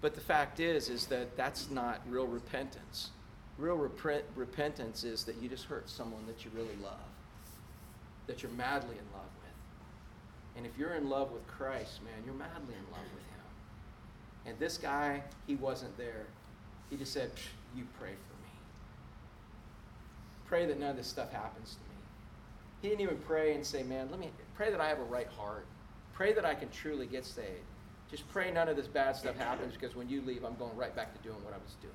[0.00, 3.10] But the fact is, is that that's not real repentance.
[3.58, 7.00] Real rep- repentance is that you just hurt someone that you really love,
[8.26, 10.56] that you're madly in love with.
[10.56, 13.36] And if you're in love with Christ, man, you're madly in love with him.
[14.46, 16.26] And this guy, he wasn't there.
[16.90, 17.30] He just said,
[17.74, 18.52] You pray for me.
[20.46, 21.96] Pray that none of this stuff happens to me.
[22.82, 25.28] He didn't even pray and say, Man, let me pray that I have a right
[25.28, 25.66] heart.
[26.12, 27.64] Pray that I can truly get saved.
[28.10, 30.94] Just pray none of this bad stuff happens because when you leave, I'm going right
[30.94, 31.94] back to doing what I was doing.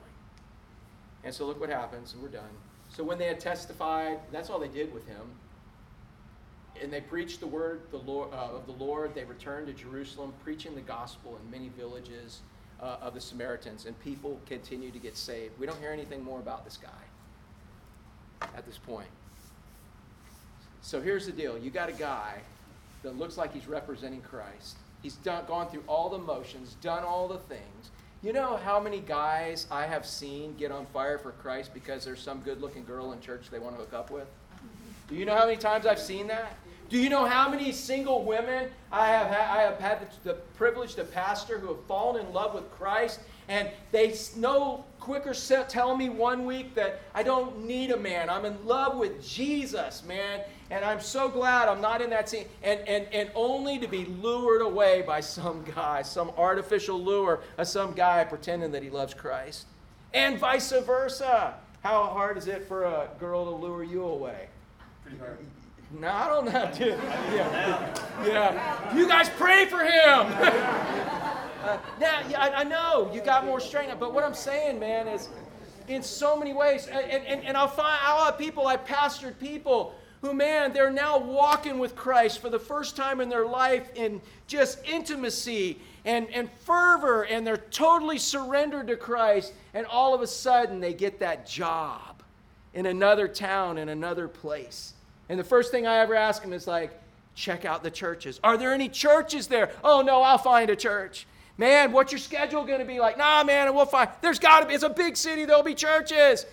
[1.23, 2.49] And so look what happens, and we're done.
[2.89, 5.21] So when they had testified, that's all they did with him.
[6.81, 9.13] And they preached the word the Lord, uh, of the Lord.
[9.13, 12.41] They returned to Jerusalem, preaching the gospel in many villages
[12.81, 15.57] uh, of the Samaritans, and people continued to get saved.
[15.59, 19.09] We don't hear anything more about this guy at this point.
[20.81, 22.39] So here's the deal you got a guy
[23.03, 24.77] that looks like he's representing Christ.
[25.01, 27.91] He's done, gone through all the motions, done all the things.
[28.21, 32.21] You know how many guys I have seen get on fire for Christ because there's
[32.21, 34.27] some good looking girl in church they want to hook up with?
[35.09, 36.55] Do you know how many times I've seen that?
[36.89, 40.33] Do you know how many single women I have, ha- I have had the, the
[40.55, 45.33] privilege to pastor who have fallen in love with Christ and they no quicker
[45.67, 48.29] tell me one week that I don't need a man.
[48.29, 50.41] I'm in love with Jesus, man.
[50.69, 52.45] And I'm so glad I'm not in that scene.
[52.63, 57.67] And, and, and only to be lured away by some guy, some artificial lure of
[57.67, 59.65] some guy pretending that he loves Christ.
[60.13, 61.55] And vice versa.
[61.83, 64.47] How hard is it for a girl to lure you away?
[65.03, 65.39] Pretty hard.
[65.99, 66.99] No, I don't know, dude.
[67.33, 67.99] Yeah.
[68.25, 68.95] yeah.
[68.95, 71.37] You guys pray for him.
[71.63, 75.07] Uh, now, yeah, I, I, know you got more strength, but what I'm saying, man,
[75.07, 75.29] is
[75.87, 79.93] in so many ways, and, and, and I'll find I'll have people, I pastored people
[80.21, 84.21] who, man, they're now walking with Christ for the first time in their life in
[84.47, 90.27] just intimacy and, and fervor, and they're totally surrendered to Christ, and all of a
[90.27, 92.23] sudden they get that job
[92.73, 94.93] in another town, in another place.
[95.29, 96.91] And the first thing I ever ask them is like,
[97.35, 98.39] check out the churches.
[98.43, 99.71] Are there any churches there?
[99.83, 101.25] Oh, no, I'll find a church.
[101.57, 103.17] Man, what's your schedule going to be like?
[103.17, 104.09] Nah, man, we'll find.
[104.21, 104.73] There's got to be.
[104.73, 105.45] It's a big city.
[105.45, 106.45] There'll be churches.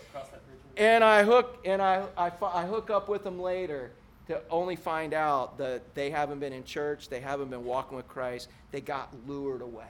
[0.76, 3.90] And I hook and I, I, I hook up with them later
[4.28, 8.06] to only find out that they haven't been in church, they haven't been walking with
[8.06, 9.84] Christ, they got lured away.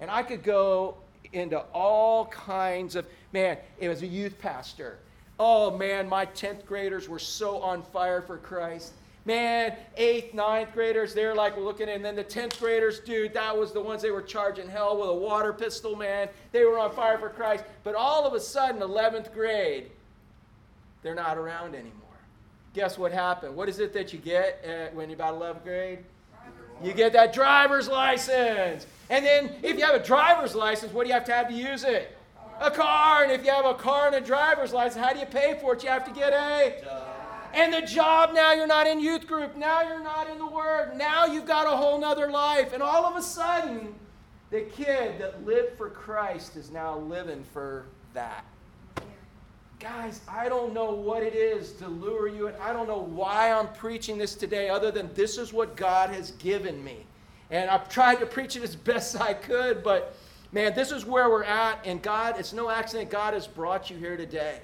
[0.00, 0.96] And I could go
[1.32, 4.98] into all kinds of man, it was a youth pastor.
[5.38, 8.94] Oh man, my 10th graders were so on fire for Christ.
[9.28, 13.72] Man, eighth, ninth graders, they're like looking, and then the 10th graders, dude, that was
[13.72, 16.30] the ones they were charging hell with a water pistol, man.
[16.50, 17.64] They were on fire for Christ.
[17.84, 19.90] But all of a sudden, 11th grade,
[21.02, 21.92] they're not around anymore.
[22.72, 23.54] Guess what happened?
[23.54, 25.98] What is it that you get at, when you're about 11th grade?
[26.82, 28.86] You get that driver's license.
[29.10, 31.54] And then if you have a driver's license, what do you have to have to
[31.54, 32.16] use it?
[32.62, 33.24] A car.
[33.24, 35.74] And if you have a car and a driver's license, how do you pay for
[35.74, 35.82] it?
[35.82, 36.82] You have to get a
[37.58, 40.92] and the job now you're not in youth group now you're not in the word
[40.96, 42.72] now you've got a whole nother life.
[42.72, 43.94] And all of a sudden
[44.50, 48.44] the kid that lived for christ is now living for that.
[49.80, 53.52] Guys i don't know what it is to lure you and i don't know why
[53.52, 57.04] i'm preaching this today other than this is what god has given me.
[57.50, 60.14] And i've tried to preach it as best i could but
[60.52, 63.96] man this is where we're at and god it's no accident god has brought you
[63.96, 64.60] here today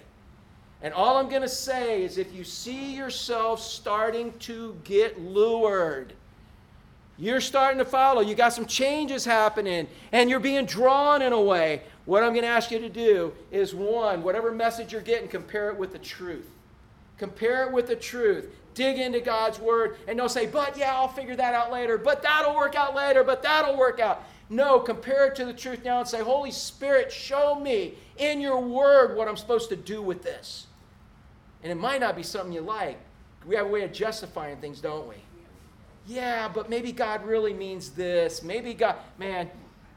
[0.85, 6.13] and all I'm going to say is if you see yourself starting to get lured,
[7.17, 11.41] you're starting to follow, you got some changes happening, and you're being drawn in a
[11.41, 15.27] way, what I'm going to ask you to do is one, whatever message you're getting,
[15.27, 16.51] compare it with the truth.
[17.17, 18.55] Compare it with the truth.
[18.75, 22.23] Dig into God's word, and don't say, but yeah, I'll figure that out later, but
[22.23, 24.23] that'll work out later, but that'll work out.
[24.51, 28.61] No, compare it to the truth now and say, Holy Spirit, show me in your
[28.61, 30.67] word what I'm supposed to do with this.
[31.65, 32.99] And it might not be something you like.
[33.47, 35.17] We have a way of justifying things, don't we?
[36.07, 38.43] Yeah, but maybe God really means this.
[38.43, 39.51] Maybe God, man,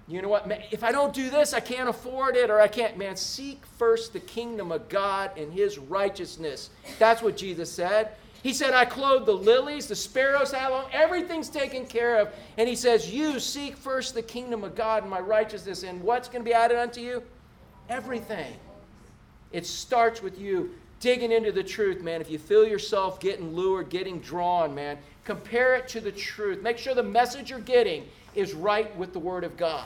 [0.07, 0.49] you know what?
[0.71, 2.97] If I don't do this, I can't afford it or I can't.
[2.97, 6.69] Man, seek first the kingdom of God and his righteousness.
[6.97, 8.11] That's what Jesus said.
[8.41, 12.29] He said, I clothe the lilies, the sparrows on, everything's taken care of.
[12.57, 16.29] And he says, You seek first the kingdom of God and my righteousness, and what's
[16.29, 17.23] going to be added unto you?
[17.89, 18.53] Everything.
[19.51, 22.21] It starts with you digging into the truth, man.
[22.21, 26.61] If you feel yourself getting lured, getting drawn, man, compare it to the truth.
[26.61, 29.85] Make sure the message you're getting is right with the Word of God.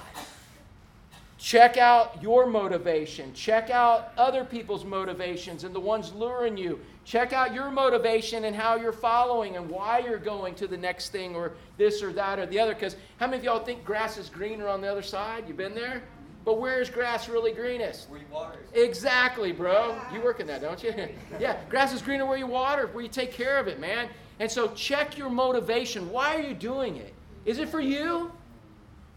[1.38, 3.34] Check out your motivation.
[3.34, 6.80] Check out other people's motivations and the ones luring you.
[7.04, 11.10] Check out your motivation and how you're following and why you're going to the next
[11.10, 12.76] thing or this or that or the other.
[12.76, 15.48] Because how many of y'all think grass is greener on the other side?
[15.48, 16.04] You been there?
[16.44, 18.10] But where is grass really greenest?
[18.10, 18.60] Where you water.
[18.74, 20.00] Exactly, bro.
[20.12, 20.94] You work in that, don't you?
[21.40, 24.10] yeah, grass is greener where you water, where you take care of it, man.
[24.40, 26.10] And so check your motivation.
[26.10, 27.14] Why are you doing it?
[27.46, 28.32] Is it for you?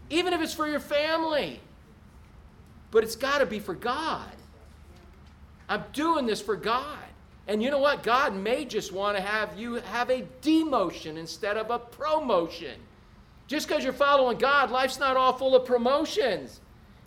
[0.09, 1.59] Even if it's for your family.
[2.91, 4.31] But it's got to be for God.
[5.67, 6.99] I'm doing this for God.
[7.47, 8.03] And you know what?
[8.03, 12.79] God may just want to have you have a demotion instead of a promotion.
[13.47, 16.61] Just because you're following God, life's not all full of promotions.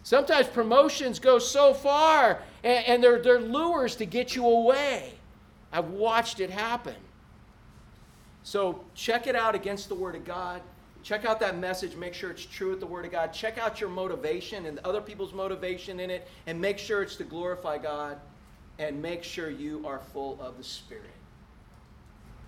[0.09, 5.13] Sometimes promotions go so far and, and they're, they're lures to get you away.
[5.71, 6.95] I've watched it happen.
[8.43, 10.63] So check it out against the Word of God.
[11.03, 11.95] Check out that message.
[11.95, 13.35] Make sure it's true with the Word of God.
[13.35, 17.25] Check out your motivation and other people's motivation in it, and make sure it's to
[17.25, 18.17] glorify God.
[18.79, 21.05] And make sure you are full of the Spirit.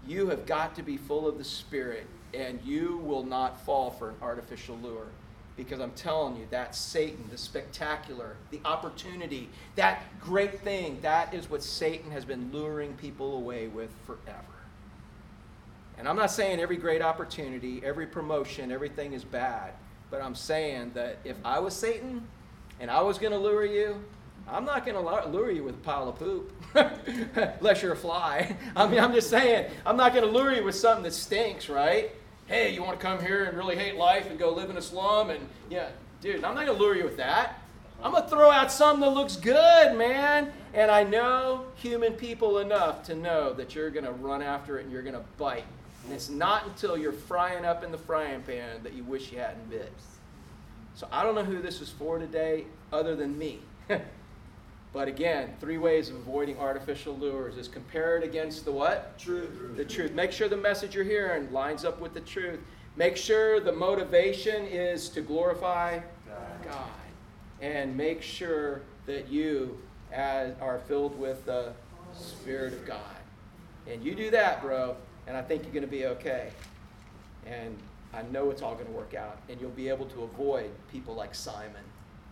[0.06, 4.08] You have got to be full of the Spirit, and you will not fall for
[4.08, 5.08] an artificial lure
[5.64, 11.50] because I'm telling you, that's Satan, the spectacular, the opportunity, that great thing, that is
[11.50, 14.44] what Satan has been luring people away with forever.
[15.98, 19.74] And I'm not saying every great opportunity, every promotion, everything is bad,
[20.10, 22.26] but I'm saying that if I was Satan
[22.80, 24.02] and I was going to lure you,
[24.48, 26.52] I'm not going to lure you with a pile of poop,
[27.60, 28.56] unless you're a fly.
[28.76, 31.68] I mean, I'm just saying, I'm not going to lure you with something that stinks,
[31.68, 32.12] right?
[32.50, 34.82] Hey, you want to come here and really hate life and go live in a
[34.82, 35.30] slum?
[35.30, 35.90] And yeah,
[36.20, 37.62] dude, I'm not going to lure you with that.
[38.02, 40.52] I'm going to throw out something that looks good, man.
[40.74, 44.82] And I know human people enough to know that you're going to run after it
[44.82, 45.64] and you're going to bite.
[46.04, 49.38] And it's not until you're frying up in the frying pan that you wish you
[49.38, 49.92] hadn't bit.
[50.94, 53.60] So I don't know who this is for today other than me.
[54.92, 59.16] But again, three ways of avoiding artificial lures is compare it against the what?
[59.18, 59.76] Truth.
[59.76, 60.12] The truth.
[60.12, 62.58] Make sure the message you're hearing lines up with the truth.
[62.96, 66.64] Make sure the motivation is to glorify God.
[66.64, 66.88] God.
[67.60, 69.78] And make sure that you
[70.12, 71.72] as, are filled with the
[72.12, 72.98] Spirit of God.
[73.86, 76.50] And you do that, bro, and I think you're going to be okay.
[77.46, 77.76] And
[78.12, 79.38] I know it's all going to work out.
[79.48, 81.84] And you'll be able to avoid people like Simon,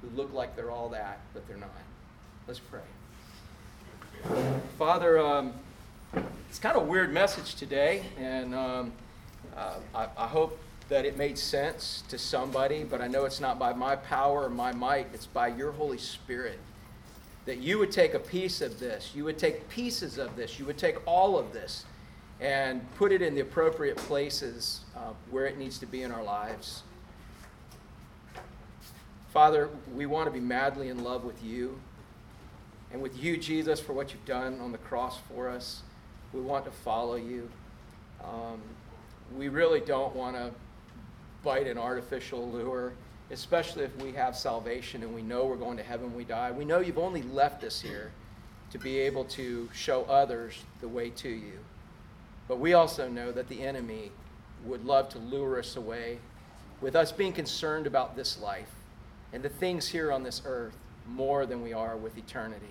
[0.02, 1.70] who look like they're all that, but they're not.
[2.48, 2.80] Let's pray.
[4.78, 5.52] Father, um,
[6.48, 8.92] it's kind of a weird message today, and um,
[9.54, 13.58] uh, I, I, hope that it made sense to somebody, but I know it's not
[13.58, 16.58] by my power or my might, it's by your Holy Spirit.
[17.44, 20.64] That you would take a piece of this, you would take pieces of this, you
[20.64, 21.84] would take all of this
[22.40, 26.22] and put it in the appropriate places uh, where it needs to be in our
[26.24, 26.82] lives.
[29.34, 31.78] Father, we want to be madly in love with you.
[32.92, 35.82] And with you, Jesus, for what you've done on the cross for us,
[36.32, 37.48] we want to follow you.
[38.24, 38.60] Um,
[39.36, 40.50] we really don't want to
[41.44, 42.92] bite an artificial lure,
[43.30, 46.50] especially if we have salvation and we know we're going to heaven when we die.
[46.50, 48.10] We know you've only left us here
[48.70, 51.58] to be able to show others the way to you.
[52.48, 54.10] But we also know that the enemy
[54.64, 56.18] would love to lure us away
[56.80, 58.70] with us being concerned about this life
[59.32, 60.76] and the things here on this earth
[61.08, 62.66] more than we are with eternity.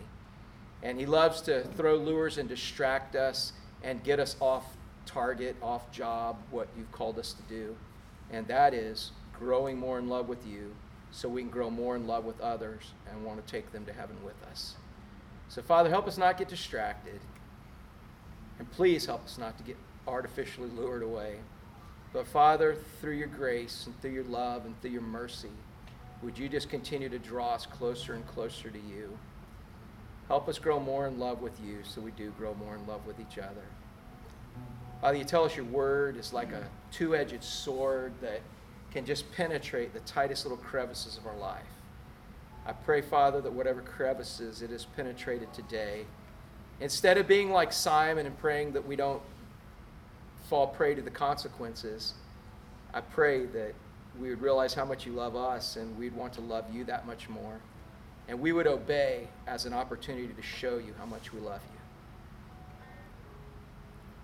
[0.83, 4.65] And he loves to throw lures and distract us and get us off
[5.05, 7.75] target, off job, what you've called us to do.
[8.29, 10.75] And that is growing more in love with you
[11.11, 13.93] so we can grow more in love with others and want to take them to
[13.93, 14.75] heaven with us.
[15.49, 17.19] So, Father, help us not get distracted.
[18.59, 19.77] And please help us not to get
[20.07, 21.37] artificially lured away.
[22.11, 25.51] But, Father, through your grace and through your love and through your mercy,
[26.21, 29.17] would you just continue to draw us closer and closer to you?
[30.27, 33.05] Help us grow more in love with you so we do grow more in love
[33.05, 33.63] with each other.
[34.99, 38.41] Father, you tell us your word is like a two edged sword that
[38.91, 41.63] can just penetrate the tightest little crevices of our life.
[42.65, 46.05] I pray, Father, that whatever crevices it has penetrated today,
[46.81, 49.21] instead of being like Simon and praying that we don't
[50.49, 52.13] fall prey to the consequences,
[52.93, 53.73] I pray that
[54.19, 57.05] we would realize how much you love us and we'd want to love you that
[57.05, 57.59] much more.
[58.27, 61.79] And we would obey as an opportunity to show you how much we love you.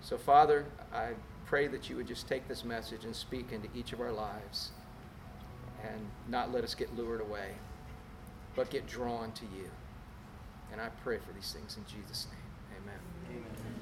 [0.02, 1.12] So, Father, I
[1.46, 4.70] pray that you would just take this message and speak into each of our lives
[5.82, 7.52] and not let us get lured away,
[8.54, 9.70] but get drawn to you.
[10.72, 12.82] And I pray for these things in Jesus' name.
[12.82, 13.73] Amen.